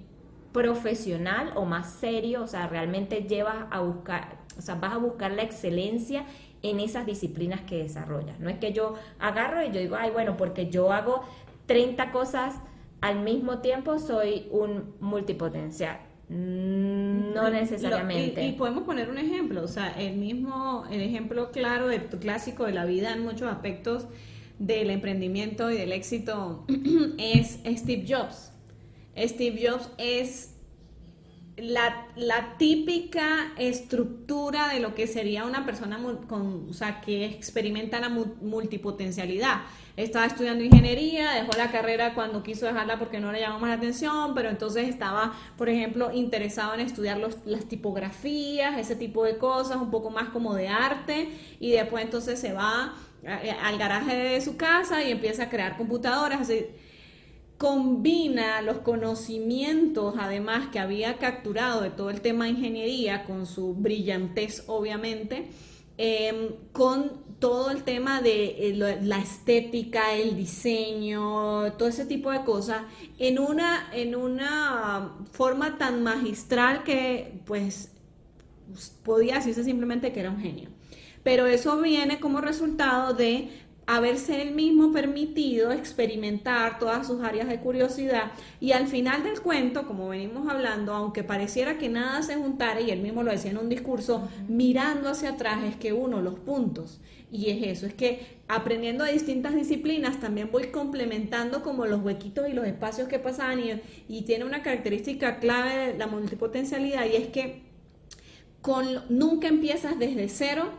profesional 0.51 1.51
o 1.55 1.65
más 1.65 1.91
serio, 1.91 2.43
o 2.43 2.48
sea, 2.48 2.67
realmente 2.67 3.24
llevas 3.24 3.67
a 3.70 3.79
buscar, 3.81 4.38
o 4.58 4.62
sea, 4.62 4.75
vas 4.75 4.93
a 4.93 4.98
buscar 4.98 5.31
la 5.31 5.43
excelencia 5.43 6.25
en 6.62 6.79
esas 6.79 7.05
disciplinas 7.05 7.62
que 7.62 7.77
desarrollas. 7.77 8.39
No 8.39 8.50
es 8.50 8.58
que 8.60 8.74
yo 8.74 8.96
agarro 9.20 9.63
y 9.63 9.72
yo 9.72 9.79
digo, 9.79 9.96
ay, 9.98 10.12
bueno, 10.12 10.38
porque 10.38 10.70
yo 10.70 10.91
hago 10.91 11.24
30 11.65 12.12
cosas 12.12 12.55
al 13.00 13.22
mismo 13.22 13.60
tiempo, 13.60 13.98
soy 13.98 14.48
un 14.51 14.93
multipotencial. 15.00 16.00
Mm, 16.29 17.34
no 17.34 17.50
necesariamente. 17.50 18.46
y, 18.46 18.53
podemos 18.53 18.84
poner 18.84 19.10
un 19.10 19.17
ejemplo, 19.17 19.63
o 19.63 19.67
sea, 19.67 19.91
el 20.00 20.15
mismo, 20.15 20.86
el 20.89 21.01
ejemplo 21.01 21.51
claro 21.51 21.88
de 21.88 22.00
tu 22.00 22.20
clásico 22.20 22.65
de 22.65 22.72
la 22.72 22.86
vida 22.86 23.12
en 23.12 23.24
muchos 23.24 23.51
aspectos 23.51 24.05
del 24.60 24.91
emprendimiento 24.91 25.72
y 25.72 25.77
del 25.77 25.91
éxito 25.91 26.65
es 27.17 27.60
Steve 27.65 28.05
Jobs. 28.08 28.50
Steve 29.18 29.68
Jobs 29.68 29.89
es 29.98 30.51
la, 31.58 32.56
típica 32.58 33.51
estructura 33.58 34.70
de 34.70 34.80
lo 34.80 34.96
que 34.96 35.08
sería 35.08 35.46
una 35.46 35.65
persona 35.65 36.00
con, 36.27 36.70
o 36.70 36.74
sea, 36.74 37.01
que 37.01 37.25
experimenta 37.25 38.00
la 38.00 38.10
multipotencialidad. 38.10 39.62
Estaba 39.98 40.25
estudiando 40.25 40.63
ingeniería, 40.63 41.32
dejó 41.32 41.51
la 41.58 41.70
carrera 41.72 42.13
cuando 42.13 42.44
quiso 42.44 42.65
dejarla 42.65 42.98
porque 42.98 43.20
no 43.20 43.32
le 43.32 43.41
llamó 43.41 43.60
más 43.60 43.70
la 43.70 43.75
atención, 43.75 44.34
pero 44.34 44.50
entonces 44.50 44.88
estaba, 44.88 45.34
por 45.58 45.70
ejemplo, 45.70 46.12
interesado 46.13 46.74
en 46.74 46.80
estudiar 46.80 47.20
las 47.46 47.65
tipografías, 47.65 48.80
ese 48.80 48.96
tipo 48.96 49.25
de 49.25 49.38
cosas, 49.38 49.77
un 49.77 49.91
poco 49.91 50.10
más 50.10 50.30
como 50.30 50.56
de 50.56 50.70
arte, 50.70 51.30
y 51.60 51.72
después 51.72 52.03
entonces 52.03 52.39
se 52.39 52.53
va 52.53 52.96
al 53.62 53.77
garaje 53.77 54.15
de 54.15 54.41
su 54.41 54.58
casa 54.58 55.03
y 55.03 55.12
empieza 55.12 55.44
a 55.44 55.50
crear 55.50 55.77
computadoras. 55.77 56.41
Así, 56.41 56.65
combina 57.62 58.60
los 58.63 58.80
conocimientos, 58.80 60.15
además, 60.18 60.70
que 60.72 60.80
había 60.80 61.20
capturado 61.20 61.82
de 61.82 61.91
todo 61.91 62.10
el 62.10 62.20
tema 62.20 62.46
de 62.46 62.51
ingeniería, 62.51 63.24
con 63.24 63.46
su 63.46 63.75
brillantez, 63.75 64.63
obviamente, 64.65 65.48
em, 66.00 66.56
con 66.72 67.12
todo 67.38 67.70
el 67.70 67.84
tema 67.84 68.20
de 68.20 68.70
eh, 68.72 69.00
la 69.03 69.20
estética, 69.20 70.13
el 70.15 70.36
diseño, 70.36 71.74
todo 71.74 71.88
ese 71.88 72.08
tipo 72.08 72.32
de 72.32 72.44
cosas, 72.44 72.82
en 73.20 73.38
una, 73.38 73.91
en 73.94 74.15
una 74.15 75.18
forma 75.32 75.77
tan 75.77 76.01
magistral 76.01 76.84
que, 76.84 77.41
pues, 77.46 77.91
podía 79.03 79.36
decirse 79.36 79.63
simplemente 79.63 80.12
que 80.12 80.20
era 80.22 80.32
un 80.32 80.39
genio. 80.39 80.70
Pero 81.24 81.46
eso 81.46 81.80
viene 81.80 82.20
como 82.20 82.41
resultado 82.41 83.13
de 83.13 83.50
haberse 83.91 84.41
él 84.41 84.51
mismo 84.51 84.93
permitido 84.93 85.74
experimentar 85.74 86.79
todas 86.79 87.05
sus 87.05 87.21
áreas 87.21 87.50
de 87.50 87.60
curiosidad 87.60 88.31
y 88.62 88.71
al 88.71 88.88
final 88.88 89.21
del 89.24 89.41
cuento, 89.41 89.86
como 89.86 90.07
venimos 90.07 90.50
hablando, 90.50 90.93
aunque 90.93 91.25
pareciera 91.25 91.77
que 91.77 91.89
nada 91.89 92.21
se 92.21 92.36
juntara, 92.36 92.79
y 92.79 92.89
él 92.89 93.01
mismo 93.01 93.21
lo 93.21 93.31
decía 93.31 93.51
en 93.51 93.57
un 93.57 93.67
discurso, 93.67 94.29
mirando 94.48 95.10
hacia 95.10 95.31
atrás 95.31 95.65
es 95.65 95.75
que 95.75 95.91
uno, 95.91 96.21
los 96.21 96.39
puntos, 96.39 97.01
y 97.33 97.50
es 97.50 97.63
eso, 97.63 97.86
es 97.86 97.93
que 97.93 98.39
aprendiendo 98.48 99.03
de 99.03 99.12
distintas 99.12 99.55
disciplinas 99.55 100.21
también 100.21 100.50
voy 100.53 100.67
complementando 100.67 101.62
como 101.62 101.86
los 101.86 102.01
huequitos 102.01 102.48
y 102.48 102.53
los 102.53 102.65
espacios 102.65 103.10
que 103.10 103.19
pasan 103.19 103.60
y, 103.60 103.81
y 104.07 104.21
tiene 104.21 104.45
una 104.45 104.63
característica 104.63 105.39
clave 105.39 105.91
de 105.91 105.98
la 105.98 106.07
multipotencialidad 106.07 107.07
y 107.07 107.17
es 107.17 107.27
que 107.27 107.63
con, 108.62 108.86
nunca 109.10 109.50
empiezas 109.50 110.00
desde 110.00 110.29
cero 110.29 110.69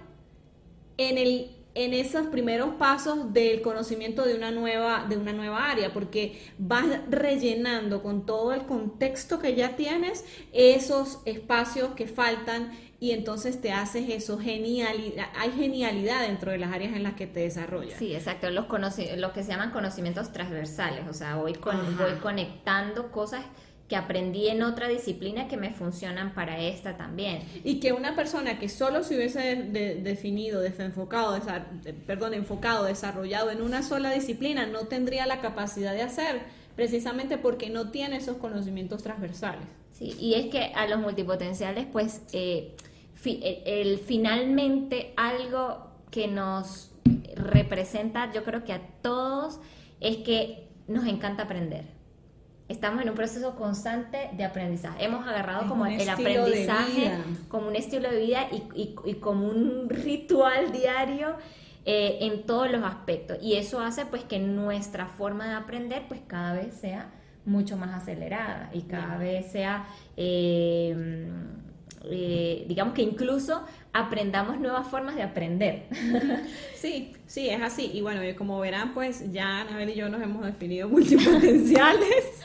en 0.97 1.19
el 1.19 1.62
en 1.75 1.95
esos 1.95 2.27
primeros 2.27 2.75
pasos 2.75 3.33
del 3.33 3.63
conocimiento 3.63 4.25
de 4.25 4.35
una 4.35 4.51
nueva 4.51 5.07
de 5.09 5.17
una 5.17 5.33
nueva 5.33 5.71
área 5.71 5.93
porque 5.93 6.41
vas 6.59 6.87
rellenando 7.09 8.03
con 8.03 8.27
todo 8.27 8.53
el 8.53 8.63
contexto 8.63 9.39
que 9.39 9.55
ya 9.55 9.77
tienes 9.77 10.25
esos 10.53 11.21
espacios 11.25 11.93
que 11.95 12.07
faltan 12.07 12.73
y 13.01 13.13
entonces 13.13 13.61
te 13.61 13.73
haces 13.73 14.11
eso 14.11 14.39
genialidad 14.39 15.29
hay 15.37 15.51
genialidad 15.53 16.21
dentro 16.23 16.53
de 16.53 16.59
las 16.59 16.73
áreas 16.73 16.95
en 16.95 17.03
las 17.03 17.15
que 17.15 17.27
te 17.27 17.41
desarrollas. 17.41 17.99
Sí 17.99 18.15
exacto 18.15 18.51
los 18.51 18.67
lo 19.17 19.33
que 19.33 19.43
se 19.43 19.49
llaman 19.49 19.71
conocimientos 19.71 20.33
transversales 20.33 21.07
o 21.09 21.15
sea 21.15 21.37
voy 21.37 21.55
con, 21.55 21.97
voy 21.97 22.13
conectando 22.23 23.11
cosas 23.11 23.45
que 23.93 23.97
aprendí 23.97 24.49
en 24.49 24.63
otra 24.63 24.89
disciplina 24.89 25.49
que 25.49 25.59
me 25.59 25.69
funcionan 25.69 26.33
para 26.33 26.59
esta 26.59 26.97
también. 26.97 27.41
Y 27.63 27.79
que 27.79 27.93
una 27.93 28.17
persona 28.17 28.59
que 28.59 28.71
solo 28.71 29.05
se 29.05 29.17
hubiese 29.17 29.55
definido, 30.03 30.63
desenfocado, 30.63 31.39
perdón, 32.07 32.33
enfocado, 32.33 32.87
desarrollado 32.87 33.51
en 33.51 33.61
una 33.61 33.83
sola 33.83 34.11
disciplina, 34.11 34.65
no 34.65 34.87
tendría 34.87 35.27
la 35.27 35.43
capacidad 35.43 35.93
de 35.93 36.01
hacer, 36.01 36.41
precisamente 36.75 37.37
porque 37.37 37.69
no 37.69 37.91
tiene 37.91 38.17
esos 38.17 38.39
conocimientos 38.39 39.03
transversales. 39.03 39.65
Sí, 39.91 40.17
y 40.19 40.37
es 40.37 40.47
que 40.47 40.73
a 40.75 40.87
los 40.87 40.99
multipotenciales, 40.99 41.85
pues, 41.93 42.23
eh, 42.33 42.75
el, 43.27 43.99
finalmente 43.99 45.13
algo 45.19 45.89
que 46.11 46.29
nos 46.29 46.93
representa, 47.35 48.33
yo 48.33 48.43
creo 48.43 48.65
que 48.65 48.73
a 48.73 48.81
todos, 49.03 49.61
es 50.01 50.17
que 50.17 50.67
nos 50.89 51.07
encanta 51.07 51.43
aprender 51.43 52.02
estamos 52.73 53.03
en 53.03 53.11
un 53.11 53.15
proceso 53.15 53.55
constante 53.55 54.31
de 54.33 54.45
aprendizaje. 54.45 55.05
Hemos 55.05 55.27
agarrado 55.27 55.69
como 55.69 55.87
el 55.87 56.09
aprendizaje 56.09 57.19
como 57.49 57.69
un 57.69 57.77
estilo 57.77 58.11
de 58.11 58.19
vida 58.19 58.49
y, 58.51 58.95
y, 59.05 59.15
como 59.15 59.47
un 59.47 59.89
ritual 59.89 60.73
diario 60.73 61.37
eh, 61.85 62.19
en 62.23 62.45
todos 62.45 62.71
los 62.71 62.83
aspectos. 62.83 63.39
Y 63.43 63.55
eso 63.55 63.81
hace 63.81 64.07
pues 64.07 64.25
que 64.25 64.39
nuestra 64.39 65.07
forma 65.07 65.49
de 65.49 65.55
aprender 65.55 66.05
pues 66.09 66.21
cada 66.27 66.55
vez 66.55 66.75
sea 66.75 67.11
mucho 67.45 67.77
más 67.77 67.91
acelerada 67.91 68.71
y 68.73 68.83
cada 68.83 69.19
vez 69.19 69.51
sea, 69.51 69.87
eh, 70.17 71.27
eh, 72.05 72.65
digamos 72.69 72.95
que 72.95 73.03
incluso 73.03 73.65
aprendamos 73.93 74.59
nuevas 74.59 74.89
formas 74.89 75.17
de 75.17 75.23
aprender. 75.23 75.87
Sí, 76.75 77.13
sí, 77.29 77.49
es 77.49 77.63
así. 77.63 77.93
Y 77.95 78.01
bueno, 78.01 78.23
como 78.37 78.59
verán, 78.59 78.93
pues 78.93 79.31
ya 79.31 79.61
Anabel 79.61 79.91
y 79.91 79.95
yo 79.95 80.09
nos 80.09 80.21
hemos 80.21 80.45
definido 80.45 80.89
multipotenciales. 80.89 82.41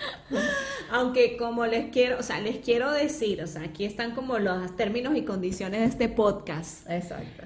Aunque 0.90 1.36
como 1.36 1.66
les 1.66 1.90
quiero, 1.90 2.18
o 2.18 2.22
sea, 2.22 2.40
les 2.40 2.56
quiero 2.64 2.90
decir, 2.90 3.42
o 3.42 3.46
sea, 3.46 3.64
aquí 3.64 3.84
están 3.84 4.14
como 4.14 4.38
los 4.38 4.74
términos 4.76 5.14
y 5.18 5.22
condiciones 5.22 5.80
de 5.80 5.86
este 5.86 6.08
podcast. 6.08 6.88
Exacto. 6.88 7.44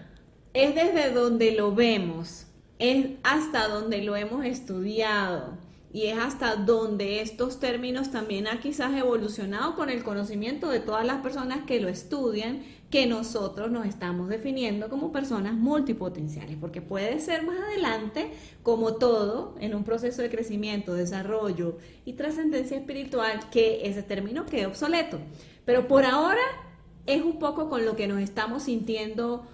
Es 0.55 0.77
desde 0.77 1.11
donde 1.11 1.51
lo 1.57 1.75
vemos, 1.75 2.47
es 2.79 3.07
hasta 3.25 3.67
donde 3.67 4.03
lo 4.03 4.15
hemos 4.15 4.45
estudiado 4.45 5.59
y 5.93 6.07
es 6.07 6.19
hasta 6.19 6.57
donde 6.57 7.23
estos 7.23 7.61
términos 7.61 8.11
también 8.11 8.47
han 8.47 8.61
quizás 8.61 8.95
evolucionado 8.95 9.75
con 9.75 9.89
el 9.89 10.03
conocimiento 10.03 10.69
de 10.69 10.81
todas 10.81 11.07
las 11.07 11.23
personas 11.23 11.65
que 11.67 11.81
lo 11.81 11.89
estudian 11.89 12.63
que 12.91 13.07
nosotros 13.07 13.71
nos 13.71 13.87
estamos 13.87 14.29
definiendo 14.29 14.89
como 14.89 15.13
personas 15.13 15.55
multipotenciales, 15.55 16.57
porque 16.59 16.81
puede 16.81 17.21
ser 17.21 17.45
más 17.45 17.59
adelante, 17.61 18.31
como 18.63 18.95
todo, 18.95 19.57
en 19.61 19.75
un 19.75 19.85
proceso 19.85 20.23
de 20.23 20.31
crecimiento, 20.31 20.95
desarrollo 20.95 21.77
y 22.07 22.15
trascendencia 22.15 22.79
espiritual, 22.79 23.51
que 23.51 23.87
ese 23.87 24.03
término 24.03 24.47
quede 24.47 24.67
obsoleto. 24.67 25.19
Pero 25.67 25.87
por 25.87 26.05
ahora 26.07 26.41
es 27.05 27.23
un 27.23 27.39
poco 27.39 27.69
con 27.69 27.85
lo 27.85 27.95
que 27.95 28.07
nos 28.07 28.21
estamos 28.21 28.63
sintiendo 28.63 29.47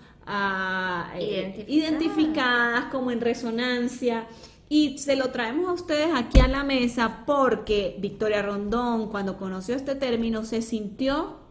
eh, 1.18 1.64
identificadas, 1.66 2.86
como 2.86 3.10
en 3.10 3.20
resonancia. 3.20 4.28
Y 4.68 4.98
se 4.98 5.16
lo 5.16 5.30
traemos 5.30 5.68
a 5.68 5.72
ustedes 5.72 6.08
aquí 6.14 6.40
a 6.40 6.48
la 6.48 6.64
mesa 6.64 7.24
porque 7.26 7.96
Victoria 8.00 8.42
Rondón, 8.42 9.10
cuando 9.10 9.36
conoció 9.36 9.74
este 9.74 9.94
término, 9.94 10.44
se 10.44 10.62
sintió 10.62 11.44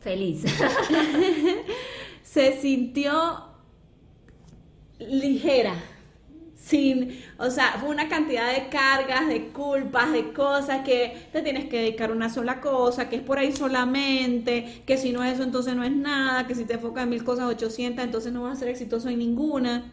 Feliz. 0.00 0.44
se 2.22 2.60
sintió 2.60 3.44
ligera. 4.98 5.74
Sin, 6.56 7.18
o 7.38 7.50
sea, 7.50 7.78
fue 7.80 7.88
una 7.88 8.08
cantidad 8.08 8.52
de 8.52 8.68
cargas, 8.68 9.28
de 9.28 9.48
culpas, 9.48 10.12
de 10.12 10.32
cosas 10.32 10.84
que 10.84 11.28
te 11.32 11.42
tienes 11.42 11.68
que 11.68 11.78
dedicar 11.78 12.10
a 12.10 12.12
una 12.12 12.28
sola 12.28 12.60
cosa, 12.60 13.08
que 13.08 13.16
es 13.16 13.22
por 13.22 13.38
ahí 13.38 13.50
solamente, 13.50 14.82
que 14.86 14.96
si 14.96 15.12
no 15.12 15.24
es 15.24 15.34
eso 15.34 15.42
entonces 15.42 15.74
no 15.74 15.82
es 15.82 15.90
nada, 15.90 16.46
que 16.46 16.54
si 16.54 16.64
te 16.64 16.74
enfocas 16.74 17.04
en 17.04 17.10
mil 17.10 17.24
cosas 17.24 17.46
800 17.46 18.04
entonces 18.04 18.32
no 18.32 18.42
vas 18.42 18.56
a 18.56 18.60
ser 18.60 18.68
exitoso 18.68 19.08
en 19.08 19.18
ninguna. 19.18 19.92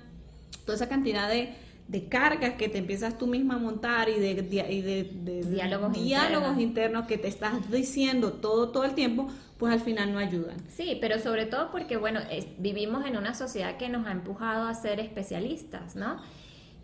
Toda 0.66 0.76
esa 0.76 0.90
cantidad 0.90 1.30
de, 1.30 1.56
de 1.88 2.08
cargas 2.08 2.56
que 2.56 2.68
te 2.68 2.78
empiezas 2.78 3.18
tú 3.18 3.28
misma 3.28 3.56
a 3.56 3.58
montar 3.60 4.10
y 4.10 4.20
de, 4.20 4.36
de, 4.42 5.44
diálogos, 5.44 5.94
diálogos 5.94 6.60
internos. 6.60 7.08
que 7.08 7.18
te 7.18 7.28
estás 7.28 7.72
diciendo 7.72 8.34
todo, 8.34 8.70
todo 8.70 8.84
el 8.84 8.94
tiempo, 8.94 9.28
pues 9.58 9.74
al 9.74 9.80
final 9.80 10.12
no 10.12 10.20
ayudan. 10.20 10.58
Sí, 10.70 10.98
pero 11.00 11.20
sobre 11.20 11.46
todo 11.46 11.72
porque, 11.72 11.98
bueno, 11.98 12.20
vivimos 12.58 13.06
en 13.06 13.18
una 13.18 13.34
sociedad 13.34 13.78
que 13.78 13.88
nos 13.90 14.06
ha 14.06 14.12
empujado 14.12 14.68
a 14.68 14.74
ser 14.74 15.00
especialistas, 15.00 15.96
¿no? 15.96 16.18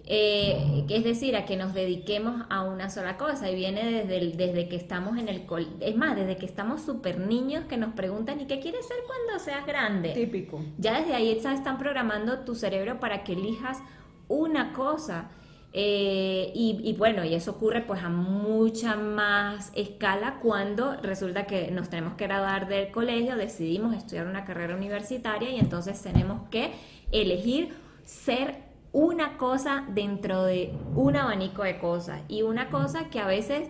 Eh, 0.05 0.85
es 0.89 1.03
decir, 1.05 1.35
a 1.37 1.45
que 1.45 1.55
nos 1.55 1.73
dediquemos 1.73 2.45
a 2.49 2.61
una 2.63 2.89
sola 2.89 3.17
cosa 3.17 3.49
y 3.49 3.55
viene 3.55 3.89
desde, 3.89 4.35
desde 4.35 4.67
que 4.67 4.75
estamos 4.75 5.17
en 5.17 5.29
el... 5.29 5.45
Es 5.79 5.95
más, 5.95 6.15
desde 6.15 6.35
que 6.35 6.45
estamos 6.45 6.81
súper 6.81 7.19
niños 7.19 7.65
que 7.65 7.77
nos 7.77 7.93
preguntan, 7.93 8.41
¿y 8.41 8.45
qué 8.45 8.59
quieres 8.59 8.85
ser 8.85 8.97
cuando 9.07 9.43
seas 9.43 9.65
grande? 9.65 10.09
Típico. 10.09 10.61
Ya 10.77 10.99
desde 10.99 11.13
ahí 11.13 11.31
están 11.31 11.77
programando 11.77 12.39
tu 12.39 12.53
cerebro 12.55 12.99
para 12.99 13.23
que 13.23 13.33
elijas 13.33 13.79
una 14.27 14.73
cosa. 14.73 15.29
Eh, 15.75 16.51
y, 16.53 16.81
y, 16.83 16.93
bueno, 16.93 17.23
y 17.23 17.33
eso 17.33 17.51
ocurre 17.51 17.81
pues 17.81 18.03
a 18.03 18.09
mucha 18.09 18.95
más 18.95 19.71
escala 19.73 20.39
cuando 20.39 20.95
resulta 21.01 21.47
que 21.47 21.71
nos 21.71 21.89
tenemos 21.89 22.13
que 22.13 22.27
graduar 22.27 22.67
del 22.67 22.91
colegio, 22.91 23.36
decidimos 23.36 23.95
estudiar 23.95 24.27
una 24.27 24.45
carrera 24.45 24.75
universitaria 24.75 25.49
y 25.49 25.57
entonces 25.57 25.99
tenemos 25.99 26.47
que 26.51 26.73
elegir 27.12 27.73
ser 28.05 28.63
una 28.91 29.38
cosa 29.38 29.86
dentro 29.89 30.43
de 30.43 30.71
un 30.95 31.15
abanico 31.15 31.63
de 31.63 31.79
cosas 31.79 32.21
y 32.27 32.43
una 32.43 32.69
cosa 32.69 33.09
que 33.09 33.19
a 33.19 33.25
veces 33.25 33.67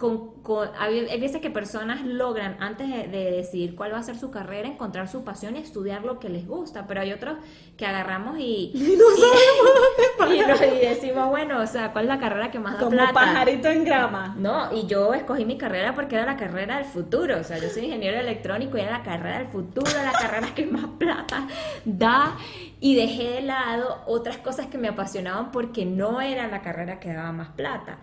con, 0.00 0.70
hay 0.78 1.20
veces 1.20 1.42
que 1.42 1.50
personas 1.50 2.02
logran, 2.06 2.56
antes 2.60 2.88
de, 2.88 3.30
decidir 3.30 3.76
cuál 3.76 3.92
va 3.92 3.98
a 3.98 4.02
ser 4.02 4.16
su 4.16 4.30
carrera, 4.30 4.66
encontrar 4.66 5.08
su 5.08 5.24
pasión 5.24 5.56
y 5.56 5.58
estudiar 5.58 6.04
lo 6.04 6.18
que 6.18 6.30
les 6.30 6.46
gusta, 6.48 6.86
pero 6.86 7.02
hay 7.02 7.12
otros 7.12 7.36
que 7.76 7.84
agarramos 7.84 8.38
y, 8.38 8.72
no 8.98 10.32
y, 10.32 10.38
y, 10.38 10.86
decimos, 10.86 11.28
bueno, 11.28 11.60
o 11.60 11.66
sea, 11.66 11.92
¿cuál 11.92 12.06
es 12.06 12.08
la 12.08 12.18
carrera 12.18 12.50
que 12.50 12.58
más 12.58 12.78
da 12.78 12.80
Como 12.80 12.96
pajarito 13.12 13.68
en 13.68 13.84
grama. 13.84 14.34
No, 14.38 14.72
y 14.72 14.86
yo 14.86 15.12
escogí 15.12 15.44
mi 15.44 15.58
carrera 15.58 15.94
porque 15.94 16.16
era 16.16 16.24
la 16.24 16.36
carrera 16.38 16.76
del 16.76 16.86
futuro, 16.86 17.38
o 17.38 17.44
sea, 17.44 17.58
yo 17.58 17.68
soy 17.68 17.84
ingeniero 17.84 18.18
electrónico 18.18 18.78
y 18.78 18.80
era 18.80 18.92
la 18.92 19.02
carrera 19.02 19.38
del 19.40 19.48
futuro, 19.48 19.90
la 20.02 20.12
carrera 20.12 20.54
que 20.54 20.64
más 20.64 20.86
plata 20.98 21.46
da, 21.84 22.38
y 22.80 22.94
dejé 22.94 23.32
de 23.32 23.42
lado 23.42 24.02
otras 24.06 24.38
cosas 24.38 24.66
que 24.66 24.78
me 24.78 24.88
apasionaban 24.88 25.52
porque 25.52 25.84
no 25.84 26.22
era 26.22 26.48
la 26.48 26.62
carrera 26.62 26.98
que 27.00 27.12
daba 27.12 27.32
más 27.32 27.48
plata. 27.50 27.98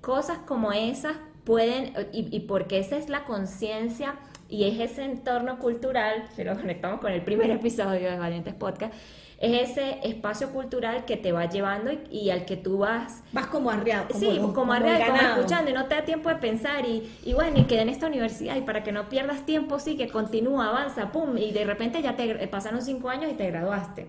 Cosas 0.00 0.38
como 0.46 0.72
esas 0.72 1.16
pueden, 1.50 1.92
y, 2.12 2.38
porque 2.40 2.78
esa 2.78 2.96
es 2.96 3.08
la 3.08 3.24
conciencia 3.24 4.14
y 4.48 4.66
es 4.66 4.78
ese 4.78 5.04
entorno 5.04 5.58
cultural, 5.58 6.28
si 6.36 6.44
lo 6.44 6.54
conectamos 6.54 7.00
con 7.00 7.10
el 7.10 7.22
primer 7.22 7.50
episodio 7.50 8.08
de 8.08 8.16
Valientes 8.16 8.54
Podcast, 8.54 8.94
es 9.40 9.70
ese 9.70 9.98
espacio 10.04 10.50
cultural 10.50 11.06
que 11.06 11.16
te 11.16 11.32
va 11.32 11.48
llevando 11.48 11.90
y, 12.08 12.30
al 12.30 12.44
que 12.44 12.56
tú 12.56 12.78
vas... 12.78 13.24
Vas 13.32 13.48
como 13.48 13.68
arreado. 13.68 14.06
Como 14.06 14.20
sí, 14.20 14.38
como, 14.54 14.72
arreado, 14.72 15.06
como 15.06 15.38
escuchando 15.40 15.72
y 15.72 15.74
no 15.74 15.86
te 15.86 15.96
da 15.96 16.04
tiempo 16.04 16.28
de 16.28 16.36
pensar 16.36 16.86
y, 16.86 17.10
y 17.24 17.32
bueno, 17.32 17.58
y 17.58 17.64
queda 17.64 17.82
en 17.82 17.88
esta 17.88 18.06
universidad 18.06 18.54
y 18.56 18.60
para 18.60 18.84
que 18.84 18.92
no 18.92 19.08
pierdas 19.08 19.44
tiempo, 19.44 19.80
sí, 19.80 19.96
que 19.96 20.06
continúa, 20.06 20.68
avanza, 20.68 21.10
pum, 21.10 21.36
y 21.36 21.50
de 21.50 21.64
repente 21.64 22.00
ya 22.00 22.14
te 22.14 22.46
pasaron 22.46 22.80
cinco 22.80 23.08
años 23.08 23.32
y 23.32 23.34
te 23.34 23.50
graduaste. 23.50 24.06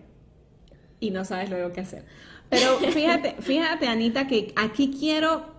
Y 0.99 1.09
no 1.09 1.25
sabes 1.25 1.49
luego 1.49 1.71
qué 1.71 1.81
hacer. 1.81 2.05
Pero 2.51 2.77
fíjate, 2.91 3.37
fíjate 3.39 3.87
Anita, 3.87 4.27
que 4.27 4.53
aquí 4.55 4.95
quiero 4.99 5.50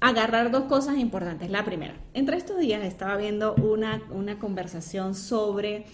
agarrar 0.00 0.50
dos 0.50 0.64
cosas 0.64 0.98
importantes. 0.98 1.50
La 1.50 1.64
primera, 1.64 1.94
entre 2.14 2.36
estos 2.36 2.58
días 2.58 2.84
estaba 2.84 3.16
viendo 3.16 3.54
una, 3.54 4.38
conversación 4.38 5.14
sobre 5.14 5.86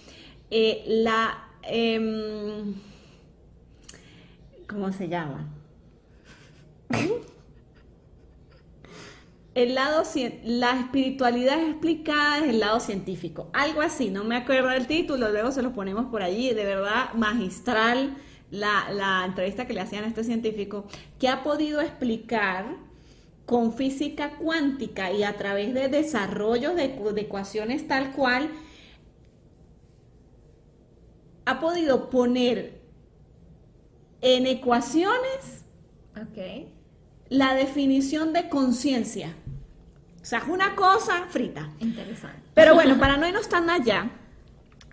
eh, 0.50 0.84
la... 0.86 1.48
Em, 1.62 2.74
¿Cómo 4.68 4.92
se 4.92 5.08
llama? 5.08 5.48
el 9.54 9.74
lado, 9.74 10.02
la 10.44 10.80
espiritualidad 10.80 11.58
es 11.60 11.70
explicada 11.70 12.36
desde 12.36 12.50
el 12.50 12.60
lado 12.60 12.80
científico, 12.80 13.50
algo 13.52 13.82
así, 13.82 14.10
no 14.10 14.24
me 14.24 14.36
acuerdo 14.36 14.68
del 14.68 14.86
título, 14.86 15.30
luego 15.30 15.52
se 15.52 15.62
lo 15.62 15.72
ponemos 15.72 16.06
por 16.06 16.22
allí, 16.22 16.52
de 16.52 16.64
verdad 16.64 17.12
magistral 17.14 18.16
la, 18.50 18.90
la 18.92 19.24
entrevista 19.24 19.66
que 19.66 19.72
le 19.72 19.80
hacían 19.80 20.04
a 20.04 20.08
este 20.08 20.24
científico, 20.24 20.86
que 21.18 21.28
ha 21.28 21.42
podido 21.42 21.80
explicar 21.80 22.83
con 23.46 23.74
física 23.74 24.36
cuántica 24.36 25.12
y 25.12 25.22
a 25.22 25.36
través 25.36 25.74
de 25.74 25.88
desarrollo 25.88 26.74
de, 26.74 26.96
ecuaciones 27.16 27.86
tal 27.86 28.12
cual, 28.12 28.48
ha 31.44 31.60
podido 31.60 32.08
poner 32.08 32.80
en 34.22 34.46
ecuaciones 34.46 35.64
la 37.28 37.54
definición 37.54 38.32
de 38.32 38.48
conciencia. 38.48 39.34
O 40.22 40.24
sea, 40.24 40.38
es 40.38 40.48
una 40.48 40.74
cosa 40.74 41.26
frita. 41.28 41.70
Interesante. 41.80 42.40
Pero 42.54 42.74
bueno, 42.74 42.98
para 42.98 43.18
no 43.18 43.28
irnos 43.28 43.48
tan 43.48 43.68
allá, 43.68 44.10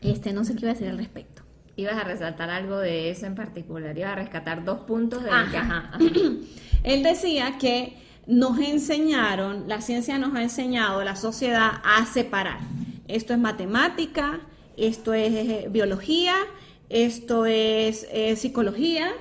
este 0.02 0.34
no 0.34 0.44
sé 0.44 0.56
qué 0.56 0.62
iba 0.62 0.72
a 0.72 0.74
decir 0.74 0.90
al 0.90 0.98
respecto. 0.98 1.44
Ibas 1.78 1.96
a 1.96 2.04
resaltar 2.04 2.50
algo 2.50 2.80
de 2.80 3.10
eso 3.12 3.28
en 3.28 3.36
particular, 3.36 3.98
ibas 3.98 4.12
a 4.12 4.16
rescatar 4.16 4.66
dos 4.66 4.84
puntos 4.84 5.24
de 5.24 5.30
Él 6.84 7.04
decía 7.04 7.58
que 7.58 7.98
nos 8.32 8.60
enseñaron, 8.60 9.66
la 9.68 9.82
ciencia 9.82 10.18
nos 10.18 10.34
ha 10.36 10.42
enseñado, 10.42 11.04
la 11.04 11.18
sociedad, 11.18 11.70
a 11.84 12.06
separar. 12.06 12.60
Esto 13.10 13.34
es 13.34 13.40
matemática, 13.40 14.40
esto 14.78 15.14
es 15.14 15.34
eh, 15.34 15.68
biología, 15.70 16.36
esto 16.88 17.46
es 17.46 18.08
eh, 18.10 18.38
psicología, 18.38 19.12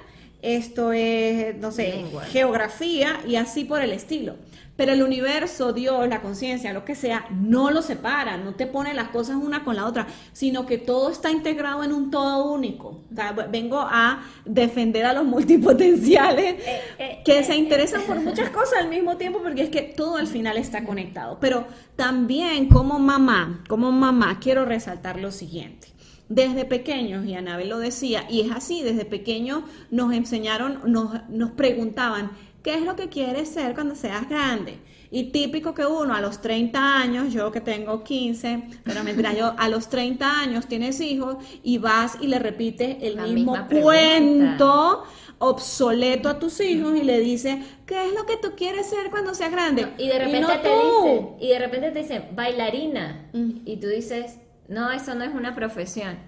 esto 0.43 0.93
es, 0.93 1.57
no 1.57 1.73
sé, 1.73 2.05
geografía 2.31 3.21
y 3.27 3.35
así 3.35 3.65
por 3.65 3.83
el 3.83 3.91
estilo. 3.91 4.37
Pero 4.81 4.95
el 4.95 5.03
universo, 5.03 5.75
Dios, 5.75 6.09
la 6.09 6.23
conciencia, 6.23 6.73
lo 6.73 6.87
que 6.87 6.95
sea, 6.95 7.27
no 7.31 7.71
lo 7.71 7.83
separa, 7.83 8.39
no 8.39 8.55
te 8.55 8.67
pone 8.67 8.95
las 8.95 9.11
cosas 9.11 9.37
una 9.37 9.63
con 9.63 9.77
la 9.77 9.85
otra, 9.85 10.07
sino 10.33 10.65
que 10.65 10.79
todo 10.79 11.11
está 11.11 11.31
integrado 11.31 11.85
en 11.85 11.93
un 11.93 12.11
todo 12.11 12.51
único. 12.51 13.03
vengo 13.51 13.81
a 13.81 14.23
defender 14.47 15.05
a 15.05 15.13
los 15.13 15.25
multipotenciales 15.27 16.55
eh, 16.67 16.81
eh, 16.99 17.19
que 17.27 17.45
se 17.45 17.53
eh, 17.53 17.57
interesan 17.57 18.01
por 18.07 18.21
muchas 18.21 18.49
cosas 18.49 18.79
al 18.81 18.89
mismo 18.89 19.19
tiempo, 19.19 19.41
porque 19.43 19.65
es 19.65 19.69
que 19.69 19.83
todo 19.83 20.17
al 20.17 20.27
final 20.27 20.57
está 20.57 20.83
conectado. 20.83 21.37
Pero 21.43 21.67
también 21.95 22.69
como 22.69 22.99
mamá, 22.99 23.63
como 23.69 23.93
mamá, 23.93 24.39
quiero 24.41 24.65
resaltar 24.65 25.21
lo 25.21 25.31
siguiente. 25.31 25.89
Desde 26.31 26.65
pequeños, 26.65 27.27
y 27.27 27.35
Anabel 27.35 27.69
lo 27.69 27.79
decía, 27.79 28.25
y 28.31 28.41
es 28.41 28.53
así, 28.53 28.83
desde 28.83 29.05
pequeños 29.05 29.65
nos 29.91 30.15
enseñaron, 30.15 30.81
nos, 30.87 31.29
nos 31.29 31.51
preguntaban, 31.51 32.31
¿Qué 32.63 32.75
es 32.75 32.83
lo 32.83 32.97
que 32.97 33.09
quieres 33.09 33.49
ser 33.49 33.75
cuando 33.75 33.95
seas 33.95 34.29
grande? 34.29 34.79
Y 35.11 35.25
típico 35.33 35.75
que 35.75 35.85
uno 35.85 36.15
a 36.15 36.21
los 36.21 36.41
30 36.41 36.99
años, 36.99 37.33
yo 37.33 37.51
que 37.51 37.61
tengo 37.61 38.05
15, 38.05 38.63
pero 38.85 39.03
mentira, 39.03 39.33
yo 39.33 39.55
a 39.59 39.69
los 39.69 39.89
30 39.89 40.41
años 40.41 40.69
tienes 40.69 41.01
hijos 41.01 41.37
y 41.63 41.79
vas 41.79 42.19
y 42.21 42.29
le 42.29 42.39
repites 42.39 42.99
el 43.01 43.17
mismo 43.21 43.57
cuento 43.69 45.05
obsoleto 45.39 46.29
a 46.29 46.39
tus 46.39 46.61
hijos 46.61 46.97
y 46.97 47.03
le 47.03 47.19
dices, 47.19 47.57
¿qué 47.87 48.07
es 48.07 48.15
lo 48.15 48.27
que 48.27 48.37
tú 48.37 48.55
quieres 48.57 48.89
ser 48.89 49.11
cuando 49.11 49.35
seas 49.35 49.51
grande? 49.51 49.89
y 49.97 50.07
de 50.09 50.19
repente 50.19 50.59
te 50.63 50.69
dicen, 50.69 51.29
y 51.41 51.49
de 51.49 51.59
repente 51.59 51.91
te 51.91 52.03
dicen, 52.03 52.25
bailarina. 52.35 53.31
Mm. 53.33 53.51
Y 53.65 53.79
tú 53.79 53.89
dices, 53.89 54.39
no, 54.69 54.93
eso 54.93 55.15
no 55.15 55.25
es 55.25 55.35
una 55.35 55.55
profesión. 55.55 56.19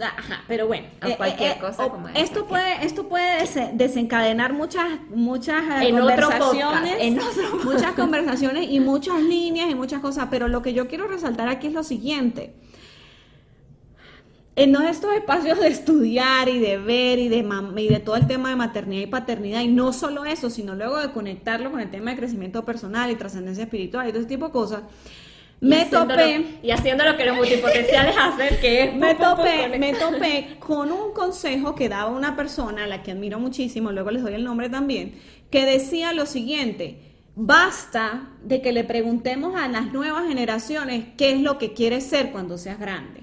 Ajá, 0.00 0.42
pero 0.48 0.66
bueno, 0.66 0.86
eh, 1.02 1.16
cualquier 1.16 1.52
eh, 1.52 1.58
cosa 1.60 1.88
como 1.90 2.08
esto 2.08 2.46
puede 2.46 2.84
esto 2.84 3.08
puede 3.08 3.46
desencadenar 3.74 4.54
muchas 4.54 4.86
muchas 5.10 5.62
eh, 5.82 5.90
conversaciones, 5.90 7.22
muchas 7.64 7.92
conversaciones 7.92 8.70
y 8.70 8.80
muchas 8.80 9.20
líneas 9.22 9.70
y 9.70 9.74
muchas 9.74 10.00
cosas, 10.00 10.28
pero 10.30 10.48
lo 10.48 10.62
que 10.62 10.72
yo 10.72 10.88
quiero 10.88 11.08
resaltar 11.08 11.48
aquí 11.48 11.66
es 11.66 11.74
lo 11.74 11.82
siguiente. 11.82 12.54
En 14.54 14.76
estos 14.76 15.14
espacios 15.14 15.58
de 15.60 15.68
estudiar 15.68 16.48
y 16.50 16.58
de 16.58 16.76
ver 16.76 17.18
y 17.18 17.30
de, 17.30 17.38
y 17.76 17.88
de 17.88 18.00
todo 18.00 18.16
el 18.16 18.26
tema 18.26 18.50
de 18.50 18.56
maternidad 18.56 19.02
y 19.02 19.06
paternidad, 19.06 19.62
y 19.62 19.68
no 19.68 19.94
solo 19.94 20.26
eso, 20.26 20.50
sino 20.50 20.74
luego 20.74 20.98
de 20.98 21.10
conectarlo 21.10 21.70
con 21.70 21.80
el 21.80 21.90
tema 21.90 22.10
de 22.10 22.18
crecimiento 22.18 22.62
personal 22.62 23.10
y 23.10 23.14
trascendencia 23.14 23.64
espiritual 23.64 24.06
y 24.06 24.10
todo 24.10 24.20
ese 24.20 24.28
tipo 24.28 24.46
de 24.46 24.52
cosas, 24.52 24.82
me 25.62 25.84
topé. 25.86 26.58
y 26.60 26.72
haciendo 26.72 27.04
lo 27.04 27.16
que 27.16 27.24
los 27.24 27.36
multipotenciales 27.36 28.16
hacen, 28.20 28.60
que 28.60 28.84
es. 28.84 28.94
Me 28.96 29.14
topé, 29.14 29.78
me 29.78 29.94
topé 29.94 30.56
con 30.58 30.90
un 30.90 31.12
consejo 31.12 31.76
que 31.76 31.88
daba 31.88 32.10
una 32.10 32.34
persona, 32.34 32.84
a 32.84 32.86
la 32.88 33.02
que 33.02 33.12
admiro 33.12 33.38
muchísimo, 33.38 33.92
luego 33.92 34.10
les 34.10 34.24
doy 34.24 34.34
el 34.34 34.42
nombre 34.42 34.68
también, 34.68 35.14
que 35.50 35.64
decía 35.64 36.12
lo 36.12 36.26
siguiente. 36.26 37.12
Basta 37.36 38.28
de 38.42 38.60
que 38.60 38.72
le 38.72 38.82
preguntemos 38.82 39.54
a 39.54 39.68
las 39.68 39.92
nuevas 39.92 40.26
generaciones 40.26 41.04
qué 41.16 41.30
es 41.32 41.40
lo 41.40 41.58
que 41.58 41.72
quieres 41.72 42.04
ser 42.04 42.32
cuando 42.32 42.58
seas 42.58 42.80
grande. 42.80 43.22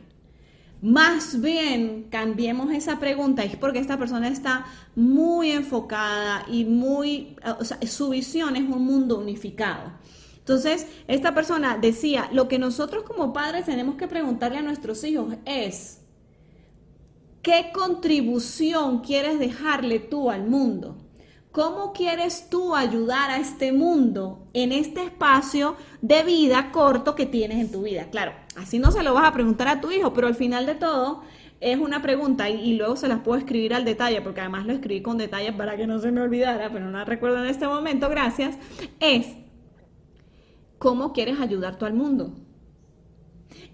Más 0.82 1.42
bien 1.42 2.08
cambiemos 2.10 2.72
esa 2.72 3.00
pregunta, 3.00 3.44
es 3.44 3.58
porque 3.58 3.80
esta 3.80 4.00
persona 4.00 4.30
está 4.30 4.66
muy 4.96 5.52
enfocada 5.52 6.46
y 6.48 6.64
muy, 6.64 7.36
o 7.60 7.66
sea, 7.66 7.78
su 7.86 8.10
visión 8.10 8.56
es 8.56 8.64
un 8.64 8.86
mundo 8.86 9.20
unificado. 9.20 9.92
Entonces, 10.50 10.88
esta 11.08 11.36
persona 11.36 11.78
decía, 11.78 12.28
lo 12.34 12.48
que 12.48 12.58
nosotros 12.58 13.04
como 13.04 13.34
padres 13.34 13.66
tenemos 13.66 13.98
que 13.98 14.08
preguntarle 14.08 14.58
a 14.58 14.64
nuestros 14.64 15.04
hijos 15.04 15.36
es, 15.46 16.02
¿qué 17.44 17.70
contribución 17.72 19.02
quieres 19.02 19.38
dejarle 19.38 20.00
tú 20.00 20.32
al 20.32 20.48
mundo? 20.48 20.98
¿Cómo 21.52 21.94
quieres 21.94 22.50
tú 22.50 22.76
ayudar 22.76 23.30
a 23.30 23.38
este 23.38 23.72
mundo 23.72 24.48
en 24.54 24.72
este 24.72 25.04
espacio 25.04 25.76
de 26.02 26.24
vida 26.24 26.72
corto 26.72 27.14
que 27.14 27.28
tienes 27.28 27.60
en 27.60 27.72
tu 27.72 27.84
vida? 27.84 28.10
Claro, 28.10 28.34
así 28.56 28.80
no 28.80 28.92
se 28.92 29.04
lo 29.04 29.14
vas 29.14 29.26
a 29.26 29.34
preguntar 29.34 29.68
a 29.68 29.82
tu 29.82 29.92
hijo, 29.92 30.14
pero 30.14 30.26
al 30.26 30.36
final 30.36 30.66
de 30.66 30.74
todo 30.74 31.22
es 31.60 31.78
una 31.78 32.02
pregunta 32.02 32.50
y, 32.50 32.74
luego 32.74 32.96
se 32.96 33.08
las 33.08 33.20
puedo 33.20 33.38
escribir 33.38 33.76
al 33.76 33.86
detalle, 33.86 34.20
porque 34.22 34.42
además 34.42 34.66
lo 34.66 34.74
escribí 34.74 35.04
con 35.04 35.20
detalle 35.20 35.54
para 35.54 35.78
que 35.78 35.86
no 35.86 36.00
se 36.00 36.12
me 36.12 36.22
olvidara, 36.22 36.72
pero 36.74 36.86
no 36.86 36.98
la 36.98 37.06
recuerdo 37.06 37.38
en 37.38 37.52
este 37.52 37.68
momento, 37.68 38.10
gracias. 38.10 38.58
Es, 39.00 39.28
¿Cómo 40.80 41.14
quieres 41.14 41.40
ayudar 41.40 41.78
tú 41.78 41.86
al 41.86 41.94
mundo? 41.94 42.34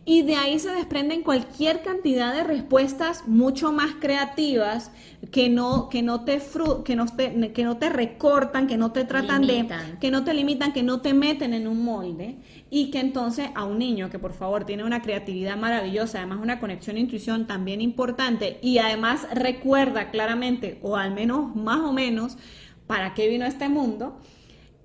Y 0.08 0.22
de 0.22 0.36
ahí 0.36 0.60
se 0.60 0.70
desprenden 0.70 1.24
cualquier 1.24 1.82
cantidad 1.82 2.32
de 2.34 2.44
respuestas 2.44 3.28
mucho 3.28 3.72
más 3.72 3.96
creativas 4.00 4.91
que 5.32 5.50
no, 5.50 5.89
que 5.89 6.04
no, 6.04 6.24
te, 6.24 6.39
que 6.84 6.96
no, 6.96 7.06
te, 7.08 7.52
que 7.54 7.63
no 7.63 7.78
te 7.78 7.89
recortan, 7.89 8.68
que 8.68 8.78
no 8.78 8.91
te 8.91 9.04
tratan 9.04 9.48
de, 9.48 9.68
que 10.00 10.12
no 10.12 10.24
te 10.24 10.36
limitan, 10.36 10.74
que 10.74 10.84
no 10.84 11.02
te 11.02 11.15
meten 11.15 11.56
en 11.56 11.68
un 11.68 11.84
molde 11.84 12.38
y 12.70 12.91
que 12.91 13.00
entonces 13.00 13.50
a 13.56 13.63
un 13.65 13.80
niño 13.80 14.12
que 14.12 14.20
por 14.20 14.34
favor 14.34 14.63
tiene 14.63 14.84
una 14.84 15.02
creatividad 15.02 15.58
maravillosa, 15.58 16.20
además 16.20 16.39
una 16.41 16.60
conexión 16.60 16.98
e 16.98 17.00
intuición 17.00 17.48
también 17.48 17.82
importante 17.82 18.60
y 18.62 18.78
además 18.78 19.28
recuerda 19.34 20.12
claramente 20.12 20.80
o 20.84 20.98
al 20.98 21.15
menos 21.15 21.56
más 21.56 21.80
o 21.80 21.91
menos 21.91 22.38
para 22.86 23.15
qué 23.15 23.28
vino 23.28 23.46
a 23.46 23.48
este 23.48 23.70
mundo, 23.70 24.22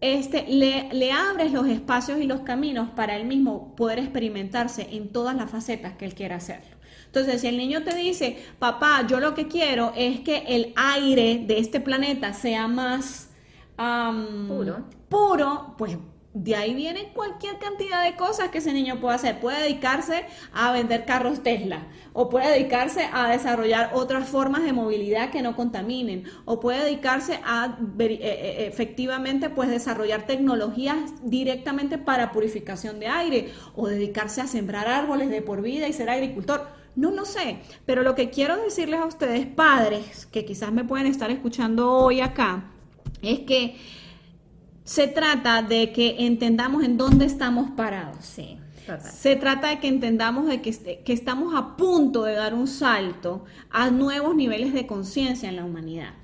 este, 0.00 0.46
le, 0.48 0.88
le, 0.92 1.12
abres 1.12 1.52
los 1.52 1.66
espacios 1.66 2.20
y 2.20 2.24
los 2.24 2.40
caminos 2.40 2.90
para 2.90 3.16
él 3.16 3.26
mismo 3.26 3.74
poder 3.76 3.98
experimentarse 3.98 4.88
en 4.92 5.10
todas 5.10 5.36
las 5.36 5.50
facetas 5.50 5.94
que 5.94 6.06
él 6.06 6.14
quiera 6.14 6.36
hacerlo. 6.36 6.76
Entonces, 7.06 7.40
si 7.40 7.48
el 7.48 7.58
niño 7.58 7.82
te 7.82 7.94
dice, 7.94 8.38
papá, 8.58 9.04
yo 9.06 9.18
lo 9.18 9.34
que 9.34 9.48
quiero 9.48 9.92
es 9.96 10.20
que 10.20 10.44
el 10.46 10.72
aire 10.76 11.42
de 11.44 11.58
este 11.58 11.80
planeta 11.80 12.32
sea 12.32 12.68
más 12.68 13.30
puro. 14.46 14.84
puro, 15.08 15.74
pues 15.76 15.98
de 16.32 16.54
ahí 16.54 16.74
viene 16.74 17.12
cualquier 17.12 17.58
cantidad 17.58 18.04
de 18.04 18.14
cosas 18.14 18.50
que 18.50 18.58
ese 18.58 18.72
niño 18.72 19.00
puede 19.00 19.16
hacer. 19.16 19.40
Puede 19.40 19.62
dedicarse 19.62 20.26
a 20.52 20.70
vender 20.70 21.04
carros 21.04 21.42
Tesla 21.42 21.88
o 22.12 22.28
puede 22.28 22.50
dedicarse 22.50 23.08
a 23.12 23.28
desarrollar 23.30 23.90
otras 23.94 24.28
formas 24.28 24.62
de 24.62 24.72
movilidad 24.72 25.30
que 25.30 25.42
no 25.42 25.56
contaminen 25.56 26.24
o 26.44 26.60
puede 26.60 26.84
dedicarse 26.84 27.40
a 27.44 27.78
eh, 27.98 28.18
eh, 28.22 28.66
efectivamente 28.68 29.50
pues 29.50 29.70
desarrollar 29.70 30.26
tecnologías 30.26 30.96
directamente 31.22 31.98
para 31.98 32.30
purificación 32.30 33.00
de 33.00 33.08
aire 33.08 33.52
o 33.74 33.88
dedicarse 33.88 34.40
a 34.40 34.46
sembrar 34.46 34.86
árboles 34.86 35.30
de 35.30 35.42
por 35.42 35.62
vida 35.62 35.88
y 35.88 35.92
ser 35.92 36.10
agricultor. 36.10 36.68
No 36.94 37.10
lo 37.10 37.24
sé, 37.24 37.58
pero 37.86 38.02
lo 38.02 38.14
que 38.14 38.30
quiero 38.30 38.56
decirles 38.56 39.00
a 39.00 39.06
ustedes 39.06 39.46
padres 39.46 40.26
que 40.26 40.44
quizás 40.44 40.72
me 40.72 40.84
pueden 40.84 41.06
estar 41.06 41.30
escuchando 41.30 41.90
hoy 41.90 42.20
acá 42.20 42.70
es 43.22 43.40
que 43.40 43.76
se 44.90 45.06
trata 45.06 45.62
de 45.62 45.92
que 45.92 46.16
entendamos 46.26 46.82
en 46.82 46.96
dónde 46.96 47.24
estamos 47.24 47.70
parados. 47.70 48.24
Sí. 48.24 48.58
Se 48.98 49.36
trata 49.36 49.68
de 49.68 49.78
que 49.78 49.86
entendamos 49.86 50.48
de 50.48 50.60
que, 50.60 51.02
que 51.04 51.12
estamos 51.12 51.54
a 51.54 51.76
punto 51.76 52.24
de 52.24 52.34
dar 52.34 52.54
un 52.54 52.66
salto 52.66 53.44
a 53.70 53.90
nuevos 53.90 54.34
niveles 54.34 54.74
de 54.74 54.88
conciencia 54.88 55.48
en 55.48 55.54
la 55.54 55.64
humanidad. 55.64 56.14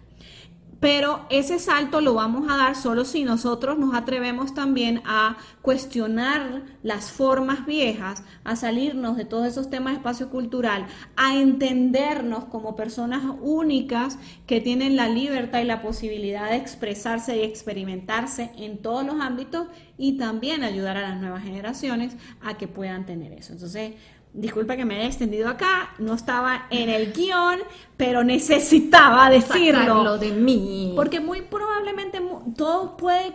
Pero 0.80 1.26
ese 1.30 1.58
salto 1.58 2.00
lo 2.02 2.14
vamos 2.14 2.50
a 2.50 2.56
dar 2.56 2.76
solo 2.76 3.04
si 3.04 3.24
nosotros 3.24 3.78
nos 3.78 3.94
atrevemos 3.94 4.52
también 4.52 5.02
a 5.06 5.38
cuestionar 5.62 6.64
las 6.82 7.10
formas 7.10 7.64
viejas, 7.64 8.22
a 8.44 8.56
salirnos 8.56 9.16
de 9.16 9.24
todos 9.24 9.46
esos 9.46 9.70
temas 9.70 9.94
de 9.94 9.98
espacio 9.98 10.28
cultural, 10.28 10.86
a 11.16 11.34
entendernos 11.36 12.44
como 12.44 12.76
personas 12.76 13.22
únicas 13.40 14.18
que 14.46 14.60
tienen 14.60 14.96
la 14.96 15.08
libertad 15.08 15.60
y 15.60 15.64
la 15.64 15.80
posibilidad 15.80 16.50
de 16.50 16.56
expresarse 16.56 17.38
y 17.38 17.42
experimentarse 17.42 18.50
en 18.56 18.78
todos 18.78 19.04
los 19.06 19.20
ámbitos 19.20 19.68
y 19.96 20.18
también 20.18 20.62
ayudar 20.62 20.98
a 20.98 21.08
las 21.08 21.20
nuevas 21.20 21.42
generaciones 21.42 22.16
a 22.42 22.58
que 22.58 22.68
puedan 22.68 23.06
tener 23.06 23.32
eso. 23.32 23.54
Entonces, 23.54 23.94
disculpa 24.36 24.76
que 24.76 24.84
me 24.84 24.96
haya 24.96 25.06
extendido 25.06 25.48
acá, 25.48 25.94
no 25.98 26.14
estaba 26.14 26.66
en 26.70 26.90
el 26.90 27.12
guion, 27.12 27.60
pero 27.96 28.22
necesitaba 28.22 29.30
decirlo. 29.30 30.18
de 30.18 30.30
mí. 30.32 30.92
Porque 30.94 31.20
muy 31.20 31.42
probablemente 31.42 32.20
todos 32.56 32.92
pueden, 32.98 33.34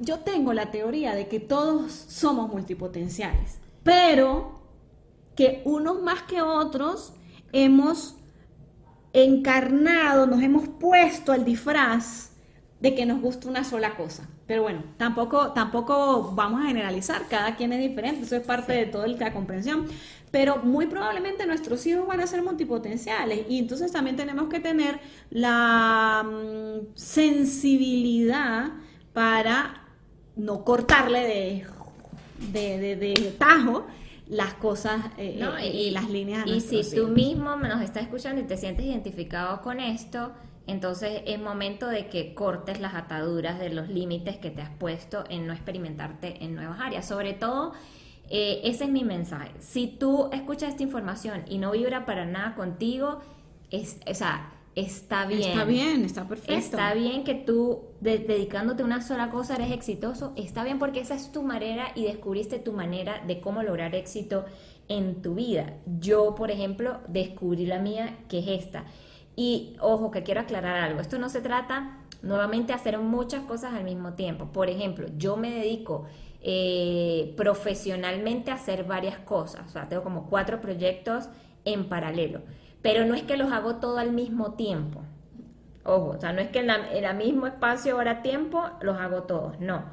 yo 0.00 0.20
tengo 0.20 0.52
la 0.52 0.70
teoría 0.70 1.14
de 1.14 1.28
que 1.28 1.40
todos 1.40 1.92
somos 1.92 2.50
multipotenciales, 2.50 3.58
pero 3.82 4.60
que 5.34 5.62
unos 5.64 6.02
más 6.02 6.22
que 6.22 6.42
otros 6.42 7.14
hemos 7.52 8.16
encarnado, 9.12 10.26
nos 10.26 10.42
hemos 10.42 10.68
puesto 10.68 11.32
el 11.32 11.44
disfraz 11.44 12.32
de 12.80 12.94
que 12.94 13.06
nos 13.06 13.20
gusta 13.20 13.48
una 13.48 13.64
sola 13.64 13.96
cosa. 13.96 14.28
Pero 14.46 14.62
bueno, 14.62 14.82
tampoco, 14.98 15.52
tampoco 15.52 16.32
vamos 16.34 16.62
a 16.62 16.66
generalizar, 16.66 17.26
cada 17.28 17.56
quien 17.56 17.72
es 17.72 17.80
diferente, 17.80 18.24
eso 18.24 18.36
es 18.36 18.42
parte 18.42 18.74
de 18.74 18.84
toda 18.84 19.06
la 19.06 19.32
comprensión 19.32 19.86
pero 20.34 20.56
muy 20.56 20.86
probablemente 20.86 21.46
nuestros 21.46 21.86
hijos 21.86 22.08
van 22.08 22.18
a 22.18 22.26
ser 22.26 22.42
multipotenciales 22.42 23.46
y 23.48 23.60
entonces 23.60 23.92
también 23.92 24.16
tenemos 24.16 24.48
que 24.48 24.58
tener 24.58 24.98
la 25.30 26.26
mm, 26.28 26.88
sensibilidad 26.96 28.72
para 29.12 29.84
no 30.34 30.64
cortarle 30.64 31.68
de, 32.52 32.96
de, 32.96 33.34
tajo 33.38 33.86
las 34.26 34.54
cosas 34.54 35.02
eh, 35.18 35.40
eh, 35.60 35.68
y, 35.68 35.90
las 35.92 36.10
líneas. 36.10 36.48
y 36.48 36.60
si 36.60 36.82
tú 36.92 37.06
mismo 37.06 37.54
nos 37.54 37.80
estás 37.80 38.02
escuchando 38.02 38.42
y 38.42 38.44
te 38.44 38.56
sientes 38.56 38.84
identificado 38.84 39.62
con 39.62 39.78
esto, 39.78 40.32
entonces 40.66 41.22
es 41.26 41.38
momento 41.38 41.86
de 41.86 42.08
que 42.08 42.34
cortes 42.34 42.80
las 42.80 42.94
ataduras 42.94 43.60
de 43.60 43.70
los 43.70 43.88
límites 43.88 44.38
que 44.38 44.50
te 44.50 44.62
has 44.62 44.70
puesto 44.70 45.22
en 45.30 45.46
no 45.46 45.52
experimentarte 45.52 46.42
en 46.44 46.56
nuevas 46.56 46.80
áreas, 46.80 47.06
sobre 47.06 47.34
todo 47.34 47.74
eh, 48.30 48.60
ese 48.64 48.84
es 48.84 48.90
mi 48.90 49.04
mensaje. 49.04 49.52
Si 49.60 49.86
tú 49.86 50.28
escuchas 50.32 50.70
esta 50.70 50.82
información 50.82 51.42
y 51.48 51.58
no 51.58 51.72
vibra 51.72 52.06
para 52.06 52.24
nada 52.24 52.54
contigo, 52.54 53.20
es, 53.70 53.98
o 54.08 54.14
sea, 54.14 54.52
está 54.74 55.26
bien. 55.26 55.50
Está 55.50 55.64
bien, 55.64 56.04
está 56.04 56.26
perfecto. 56.26 56.54
Está 56.54 56.94
bien 56.94 57.24
que 57.24 57.34
tú, 57.34 57.82
dedicándote 58.00 58.82
a 58.82 58.86
una 58.86 59.02
sola 59.02 59.30
cosa, 59.30 59.56
eres 59.56 59.72
exitoso. 59.72 60.32
Está 60.36 60.64
bien 60.64 60.78
porque 60.78 61.00
esa 61.00 61.14
es 61.14 61.32
tu 61.32 61.42
manera 61.42 61.88
y 61.94 62.04
descubriste 62.04 62.58
tu 62.58 62.72
manera 62.72 63.22
de 63.26 63.40
cómo 63.40 63.62
lograr 63.62 63.94
éxito 63.94 64.44
en 64.88 65.22
tu 65.22 65.34
vida. 65.34 65.74
Yo, 66.00 66.34
por 66.34 66.50
ejemplo, 66.50 67.00
descubrí 67.08 67.66
la 67.66 67.78
mía, 67.78 68.18
que 68.28 68.38
es 68.40 68.48
esta. 68.48 68.84
Y 69.36 69.76
ojo, 69.80 70.10
que 70.10 70.22
quiero 70.22 70.40
aclarar 70.40 70.76
algo. 70.76 71.00
Esto 71.00 71.18
no 71.18 71.28
se 71.28 71.40
trata 71.40 71.98
nuevamente 72.22 72.68
de 72.68 72.74
hacer 72.74 72.98
muchas 72.98 73.42
cosas 73.44 73.74
al 73.74 73.84
mismo 73.84 74.14
tiempo. 74.14 74.46
Por 74.46 74.70
ejemplo, 74.70 75.08
yo 75.16 75.36
me 75.36 75.50
dedico 75.50 76.06
eh, 76.46 77.32
profesionalmente 77.38 78.50
hacer 78.50 78.84
varias 78.84 79.18
cosas. 79.18 79.66
O 79.66 79.70
sea, 79.70 79.88
tengo 79.88 80.02
como 80.02 80.28
cuatro 80.28 80.60
proyectos 80.60 81.30
en 81.64 81.88
paralelo. 81.88 82.42
Pero 82.82 83.06
no 83.06 83.14
es 83.14 83.22
que 83.22 83.38
los 83.38 83.50
hago 83.50 83.76
todo 83.76 83.96
al 83.96 84.12
mismo 84.12 84.52
tiempo. 84.52 85.00
Ojo, 85.84 86.10
o 86.10 86.20
sea, 86.20 86.34
no 86.34 86.42
es 86.42 86.50
que 86.50 86.58
en, 86.58 86.68
el 86.70 87.16
mismo 87.16 87.46
espacio 87.46 87.96
hora-tiempo 87.96 88.62
los 88.82 88.98
hago 88.98 89.22
todos. 89.22 89.58
No. 89.58 89.84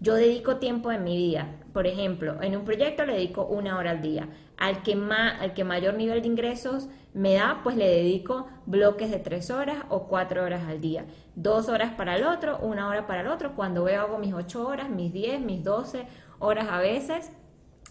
Yo 0.00 0.14
dedico 0.14 0.56
tiempo 0.56 0.90
en 0.90 1.04
mi 1.04 1.14
vida. 1.14 1.56
Por 1.74 1.86
ejemplo, 1.86 2.42
en 2.42 2.56
un 2.56 2.64
proyecto 2.64 3.04
le 3.04 3.12
dedico 3.12 3.44
una 3.44 3.76
hora 3.76 3.90
al 3.90 4.00
día. 4.00 4.30
Al 4.56 4.82
que, 4.82 4.96
más, 4.96 5.42
al 5.42 5.52
que 5.52 5.64
mayor 5.64 5.92
nivel 5.92 6.22
de 6.22 6.28
ingresos 6.28 6.88
me 7.18 7.34
da, 7.34 7.62
pues 7.64 7.74
le 7.74 7.88
dedico 7.88 8.46
bloques 8.64 9.10
de 9.10 9.18
tres 9.18 9.50
horas 9.50 9.78
o 9.88 10.04
cuatro 10.04 10.44
horas 10.44 10.68
al 10.68 10.80
día. 10.80 11.04
Dos 11.34 11.68
horas 11.68 11.92
para 11.94 12.14
el 12.14 12.22
otro, 12.22 12.58
una 12.58 12.88
hora 12.88 13.08
para 13.08 13.22
el 13.22 13.26
otro. 13.26 13.56
Cuando 13.56 13.82
veo 13.82 14.02
hago 14.02 14.18
mis 14.18 14.32
ocho 14.32 14.64
horas, 14.64 14.88
mis 14.88 15.12
diez, 15.12 15.40
mis 15.40 15.64
doce 15.64 16.06
horas 16.38 16.68
a 16.70 16.78
veces. 16.78 17.32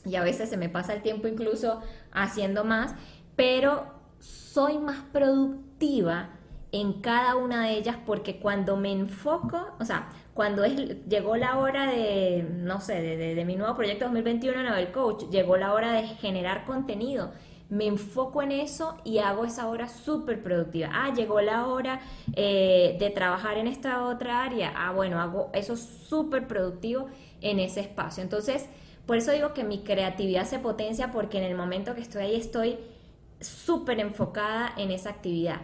Y 0.06 0.16
a 0.16 0.24
veces 0.24 0.50
se 0.50 0.56
me 0.56 0.70
pasa 0.70 0.94
el 0.94 1.02
tiempo 1.02 1.28
incluso 1.28 1.82
haciendo 2.13 2.63
más. 2.63 2.96
Pero 3.36 3.88
soy 4.20 4.78
más 4.78 5.00
productiva 5.12 6.30
en 6.72 7.02
cada 7.02 7.36
una 7.36 7.66
de 7.66 7.74
ellas 7.74 7.98
porque 8.06 8.40
cuando 8.40 8.78
me 8.78 8.94
enfoco, 8.94 9.76
o 9.78 9.84
sea, 9.84 10.08
cuando 10.34 10.63
es, 10.63 11.06
llegó 11.06 11.36
la 11.36 11.58
hora 11.58 11.92
de, 11.92 12.48
no 12.50 12.80
sé, 12.80 13.02
de, 13.02 13.36
de 13.36 13.46
mi 13.46 13.58
nuevo 13.58 13.76
proyecto 13.76 14.06
2021 14.06 14.62
en 14.62 14.68
el 14.68 14.92
Coach, 14.94 15.26
llegó 15.30 15.58
la 15.58 15.74
hora 15.74 15.92
de 15.92 16.04
generar 16.08 16.63
contenido 16.63 17.34
me 17.69 17.86
enfoco 17.86 18.41
en 18.41 18.51
eso 18.51 18.97
y 19.03 19.17
hago 19.17 19.43
esa 19.45 19.67
hora 19.67 19.89
súper 19.89 20.41
productiva. 20.41 20.89
Ah, 20.93 21.13
llegó 21.13 21.41
la 21.41 21.67
hora 21.67 21.99
eh, 22.34 22.95
de 22.99 23.10
trabajar 23.10 23.58
en 23.58 23.67
esta 23.67 24.06
otra 24.06 24.43
área. 24.43 24.73
Ah, 24.75 24.91
bueno, 24.93 25.19
hago 25.19 25.49
eso 25.53 25.75
súper 25.75 26.47
productivo 26.47 27.08
en 27.41 27.60
ese 27.60 27.82
espacio. 27.82 28.23
Entonces, 28.23 28.67
por 29.06 29.17
eso 29.17 29.32
digo 29.32 29.53
que 29.53 29.63
mi 29.63 29.80
creatividad 29.84 30.45
se 30.45 30.60
potencia 30.60 31.12
porque 31.12 31.38
en 31.38 31.43
el 31.43 31.56
momento 31.56 31.93
que 31.93 32.01
estoy 32.01 32.23
ahí 32.23 32.36
estoy 32.36 32.77
súper 33.39 33.99
enfocada 33.99 34.73
en 34.77 34.91
esa 34.91 35.10
actividad. 35.10 35.62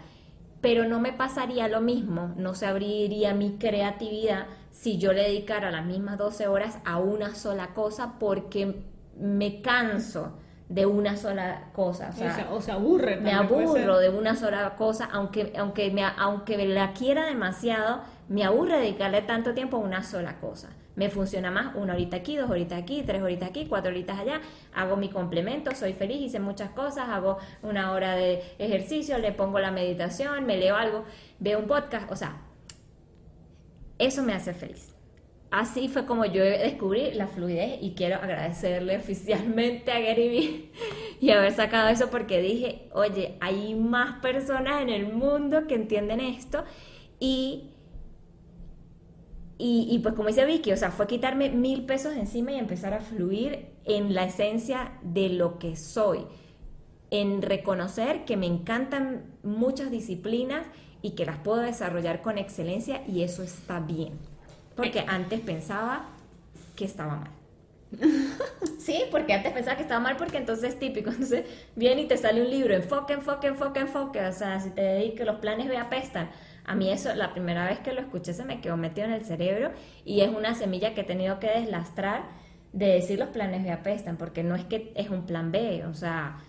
Pero 0.62 0.86
no 0.86 1.00
me 1.00 1.12
pasaría 1.14 1.68
lo 1.68 1.82
mismo, 1.82 2.34
no 2.38 2.56
se 2.56 2.66
abriría 2.66 3.34
mi 3.34 3.58
creatividad 3.58 4.48
si 4.72 4.98
yo 4.98 5.14
le 5.14 5.24
dedicara 5.24 5.72
las 5.72 5.86
mismas 5.86 6.18
12 6.18 6.48
horas 6.48 6.80
a 6.86 7.00
una 7.00 7.36
sola 7.36 7.74
cosa 7.74 8.18
porque 8.18 8.84
me 9.18 9.62
canso 9.62 10.38
de 10.70 10.86
una 10.86 11.18
sola 11.18 11.70
cosa. 11.74 12.10
O 12.52 12.62
sea, 12.62 12.76
aburre. 12.76 13.18
Me 13.18 13.32
aburro 13.32 13.98
de 13.98 14.10
una 14.10 14.36
sola 14.36 14.76
cosa, 14.76 15.10
aunque, 15.12 15.54
aunque, 15.58 15.92
me, 15.92 16.04
aunque 16.04 16.66
la 16.68 16.94
quiera 16.94 17.26
demasiado, 17.26 18.02
me 18.30 18.44
aburre 18.44 18.80
dedicarle 18.80 19.22
tanto 19.22 19.54
tiempo 19.54 19.78
a 19.78 19.80
una 19.80 20.04
sola 20.04 20.40
cosa. 20.40 20.70
Me 20.96 21.10
funciona 21.10 21.50
más 21.50 21.76
una 21.76 21.94
horita 21.94 22.18
aquí, 22.18 22.38
dos 22.38 22.50
horitas 22.50 22.80
aquí, 22.80 23.04
tres 23.04 23.22
horitas 23.22 23.50
aquí, 23.50 23.66
cuatro 23.68 23.90
horitas 23.90 24.20
allá. 24.20 24.42
Hago 24.76 24.96
mi 24.96 25.10
complemento, 25.10 25.74
soy 25.74 25.94
feliz, 25.94 26.22
hice 26.22 26.40
muchas 26.40 26.70
cosas, 26.70 27.10
hago 27.10 27.40
una 27.64 27.92
hora 27.92 28.16
de 28.16 28.44
ejercicio, 28.60 29.18
le 29.18 29.32
pongo 29.32 29.60
la 29.60 29.72
meditación, 29.72 30.46
me 30.46 30.58
leo 30.58 30.76
algo, 30.76 31.04
veo 31.40 31.60
un 31.60 31.68
podcast. 31.68 32.12
O 32.12 32.16
sea, 32.16 32.38
eso 33.98 34.22
me 34.22 34.34
hace 34.34 34.54
feliz. 34.54 34.93
Así 35.54 35.88
fue 35.88 36.08
como 36.08 36.26
yo 36.26 36.44
descubrí 36.44 37.12
la 37.14 37.28
fluidez 37.28 37.78
y 37.80 37.94
quiero 37.94 38.16
agradecerle 38.16 38.98
oficialmente 38.98 39.92
a 39.92 40.00
Gary 40.00 40.28
Vee 40.28 40.72
y 41.22 41.30
haber 41.30 41.54
sacado 41.54 41.90
eso 41.90 42.10
porque 42.10 42.42
dije, 42.42 42.90
oye, 42.92 43.38
hay 43.40 43.76
más 43.76 44.20
personas 44.20 44.82
en 44.82 44.90
el 44.90 45.14
mundo 45.14 45.68
que 45.68 45.76
entienden 45.76 46.22
esto 46.22 46.64
y, 47.20 47.70
y, 49.60 50.00
pues 50.00 50.16
como 50.16 50.30
dice 50.30 50.44
Vicky, 50.44 50.72
o 50.72 50.78
sea, 50.78 50.90
fue 50.90 51.06
quitarme 51.06 51.52
mil 51.52 51.86
pesos 51.86 52.16
encima 52.16 52.52
y 52.52 52.58
empezar 52.58 52.96
a 52.96 53.02
fluir 53.02 53.68
en 53.86 54.16
la 54.16 54.24
esencia 54.24 54.94
de 55.04 55.30
lo 55.30 55.60
que 55.60 55.76
soy, 55.76 56.26
en 57.12 57.44
reconocer 57.44 58.26
que 58.26 58.38
me 58.38 58.48
encantan 58.48 59.36
muchas 59.44 59.92
disciplinas 59.92 60.66
y 61.04 61.12
que 61.12 61.28
las 61.28 61.38
puedo 61.38 61.62
desarrollar 61.62 62.24
con 62.24 62.40
excelencia 62.40 63.04
y 63.08 63.22
eso 63.22 63.44
está 63.44 63.80
bien. 63.80 64.33
Porque 64.76 65.00
eh. 65.00 65.06
antes 65.08 65.40
pensaba 65.42 66.06
que 66.76 66.86
estaba 66.86 67.16
mal. 67.16 67.30
sí, 68.80 69.04
porque 69.12 69.34
antes 69.34 69.54
pensaba 69.54 69.78
que 69.78 69.84
estaba 69.84 70.00
mal 70.00 70.18
porque 70.18 70.38
entonces 70.38 70.74
es 70.74 70.80
típico. 70.80 71.10
Entonces 71.12 71.46
viene 71.76 72.04
y 72.04 72.08
te 72.08 72.18
sale 72.18 72.42
un 72.42 72.50
libro, 72.50 72.74
enfoque, 72.74 73.14
enfoque, 73.14 73.48
enfoque, 73.48 73.80
enfoque. 73.82 74.22
O 74.26 74.34
sea, 74.34 74.60
si 74.60 74.72
te 74.72 74.82
dedico, 74.82 75.24
los 75.24 75.38
planes 75.38 75.68
ve 75.68 75.78
apestan. 75.78 76.30
A 76.66 76.76
mí 76.76 76.90
eso, 76.92 77.14
la 77.14 77.34
primera 77.34 77.66
vez 77.66 77.80
que 77.80 77.94
lo 77.94 78.02
escuché 78.02 78.34
se 78.34 78.46
me 78.46 78.62
quedó 78.62 78.78
metido 78.78 79.06
en 79.08 79.14
el 79.14 79.26
cerebro 79.26 79.72
y 80.06 80.22
es 80.22 80.30
una 80.30 80.56
semilla 80.56 80.94
que 80.94 81.02
he 81.02 81.04
tenido 81.04 81.40
que 81.40 81.48
deslastrar 81.48 82.24
de 82.72 82.88
decir 82.88 83.20
los 83.20 83.30
planes 83.30 83.64
ve 83.64 83.72
apestan, 83.72 84.18
porque 84.18 84.44
no 84.44 84.56
es 84.56 84.64
que 84.64 84.92
es 84.96 85.10
un 85.10 85.26
plan 85.26 85.52
B, 85.52 85.86
o 85.86 85.94
sea... 85.94 86.40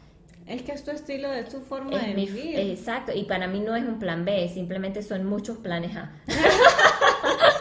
Es 0.46 0.62
que 0.62 0.72
es 0.72 0.84
tu 0.84 0.90
estilo, 0.90 1.32
es 1.32 1.48
tu 1.48 1.60
forma 1.60 1.98
de 1.98 2.12
vivir. 2.12 2.58
Exacto, 2.58 3.12
y 3.14 3.24
para 3.24 3.46
mí 3.46 3.60
no 3.60 3.74
es 3.74 3.84
un 3.84 3.98
plan 3.98 4.24
B, 4.24 4.48
simplemente 4.48 5.02
son 5.02 5.24
muchos 5.24 5.58
planes 5.58 5.96
A. 5.96 6.12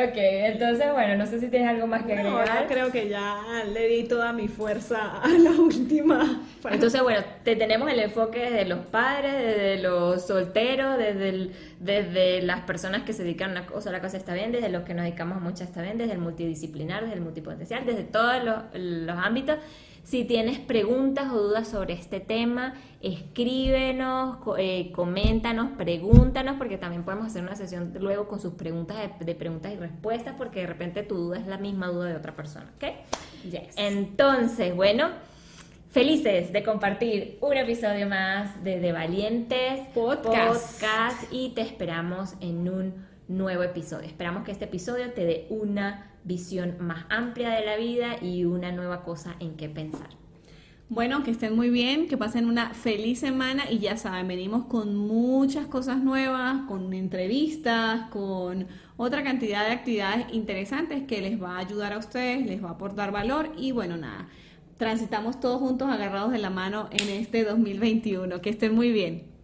Ok, 0.00 0.14
entonces 0.14 0.92
bueno, 0.92 1.16
no 1.16 1.26
sé 1.26 1.40
si 1.40 1.48
tienes 1.48 1.68
algo 1.68 1.88
más 1.88 2.04
que 2.04 2.12
agregar. 2.12 2.62
No, 2.62 2.68
creo 2.68 2.92
que 2.92 3.08
ya 3.08 3.64
le 3.72 3.88
di 3.88 4.04
toda 4.04 4.32
mi 4.32 4.46
fuerza 4.46 5.20
a 5.20 5.28
la 5.38 5.50
última. 5.50 6.42
Entonces 6.70 7.02
bueno, 7.02 7.20
te 7.42 7.56
tenemos 7.56 7.90
el 7.90 7.98
enfoque 7.98 8.38
desde 8.38 8.64
los 8.64 8.78
padres, 8.86 9.32
desde 9.32 9.82
los 9.82 10.24
solteros, 10.24 10.98
desde, 10.98 11.50
desde 11.80 12.42
las 12.42 12.60
personas 12.60 13.02
que 13.02 13.12
se 13.12 13.24
dedican 13.24 13.50
a 13.50 13.52
una 13.60 13.66
cosa, 13.66 13.90
la 13.90 14.00
cosa 14.00 14.18
está 14.18 14.34
bien, 14.34 14.52
desde 14.52 14.68
los 14.68 14.84
que 14.84 14.94
nos 14.94 15.04
dedicamos 15.04 15.38
a 15.38 15.40
muchas 15.40 15.62
está 15.62 15.82
bien, 15.82 15.98
desde 15.98 16.12
el 16.12 16.20
multidisciplinar, 16.20 17.02
desde 17.02 17.16
el 17.16 17.22
multipotencial, 17.22 17.84
desde 17.84 18.04
todos 18.04 18.44
los, 18.44 18.56
los 18.74 19.16
ámbitos. 19.18 19.56
Si 20.04 20.24
tienes 20.24 20.58
preguntas 20.58 21.32
o 21.32 21.38
dudas 21.38 21.68
sobre 21.68 21.94
este 21.94 22.20
tema, 22.20 22.74
escríbenos, 23.00 24.38
eh, 24.58 24.90
coméntanos, 24.92 25.70
pregúntanos, 25.76 26.56
porque 26.56 26.78
también 26.78 27.04
podemos 27.04 27.26
hacer 27.26 27.42
una 27.42 27.56
sesión 27.56 27.92
luego 28.00 28.26
con 28.26 28.40
sus 28.40 28.54
preguntas 28.54 28.96
de, 29.20 29.34
preguntas 29.34 29.72
y 29.72 29.76
respuestas, 29.76 30.34
porque 30.38 30.60
de 30.60 30.66
repente 30.66 31.02
tu 31.02 31.16
duda 31.16 31.38
es 31.38 31.46
la 31.46 31.58
misma 31.58 31.88
duda 31.88 32.06
de 32.06 32.16
otra 32.16 32.34
persona, 32.34 32.70
¿ok? 32.76 32.84
Yes. 33.50 33.74
Entonces, 33.76 34.74
bueno, 34.74 35.10
felices 35.90 36.52
de 36.52 36.62
compartir 36.62 37.38
un 37.40 37.56
episodio 37.56 38.08
más 38.08 38.62
de 38.64 38.80
De 38.80 38.92
Valientes 38.92 39.80
Podcast. 39.94 40.72
Podcast 40.72 41.32
y 41.32 41.50
te 41.50 41.60
esperamos 41.60 42.34
en 42.40 42.68
un 42.68 43.06
nuevo 43.28 43.62
episodio. 43.62 44.06
Esperamos 44.06 44.44
que 44.44 44.52
este 44.52 44.64
episodio 44.64 45.12
te 45.12 45.24
dé 45.24 45.46
una 45.50 46.12
visión 46.28 46.76
más 46.78 47.06
amplia 47.08 47.50
de 47.50 47.66
la 47.66 47.76
vida 47.76 48.22
y 48.22 48.44
una 48.44 48.70
nueva 48.70 49.02
cosa 49.02 49.34
en 49.40 49.56
qué 49.56 49.68
pensar. 49.68 50.10
Bueno, 50.90 51.22
que 51.22 51.32
estén 51.32 51.54
muy 51.54 51.68
bien, 51.68 52.08
que 52.08 52.16
pasen 52.16 52.46
una 52.46 52.72
feliz 52.72 53.18
semana 53.18 53.70
y 53.70 53.78
ya 53.78 53.96
saben, 53.96 54.28
venimos 54.28 54.66
con 54.66 54.96
muchas 54.96 55.66
cosas 55.66 56.02
nuevas, 56.02 56.62
con 56.66 56.92
entrevistas, 56.94 58.08
con 58.10 58.68
otra 58.96 59.22
cantidad 59.22 59.66
de 59.66 59.72
actividades 59.72 60.32
interesantes 60.32 61.02
que 61.02 61.20
les 61.20 61.42
va 61.42 61.56
a 61.56 61.58
ayudar 61.58 61.92
a 61.92 61.98
ustedes, 61.98 62.46
les 62.46 62.62
va 62.64 62.68
a 62.68 62.72
aportar 62.72 63.10
valor 63.12 63.52
y 63.58 63.72
bueno, 63.72 63.98
nada, 63.98 64.28
transitamos 64.78 65.40
todos 65.40 65.58
juntos 65.58 65.90
agarrados 65.90 66.32
de 66.32 66.38
la 66.38 66.50
mano 66.50 66.88
en 66.90 67.08
este 67.08 67.44
2021. 67.44 68.40
Que 68.40 68.50
estén 68.50 68.74
muy 68.74 68.90
bien. 68.90 69.37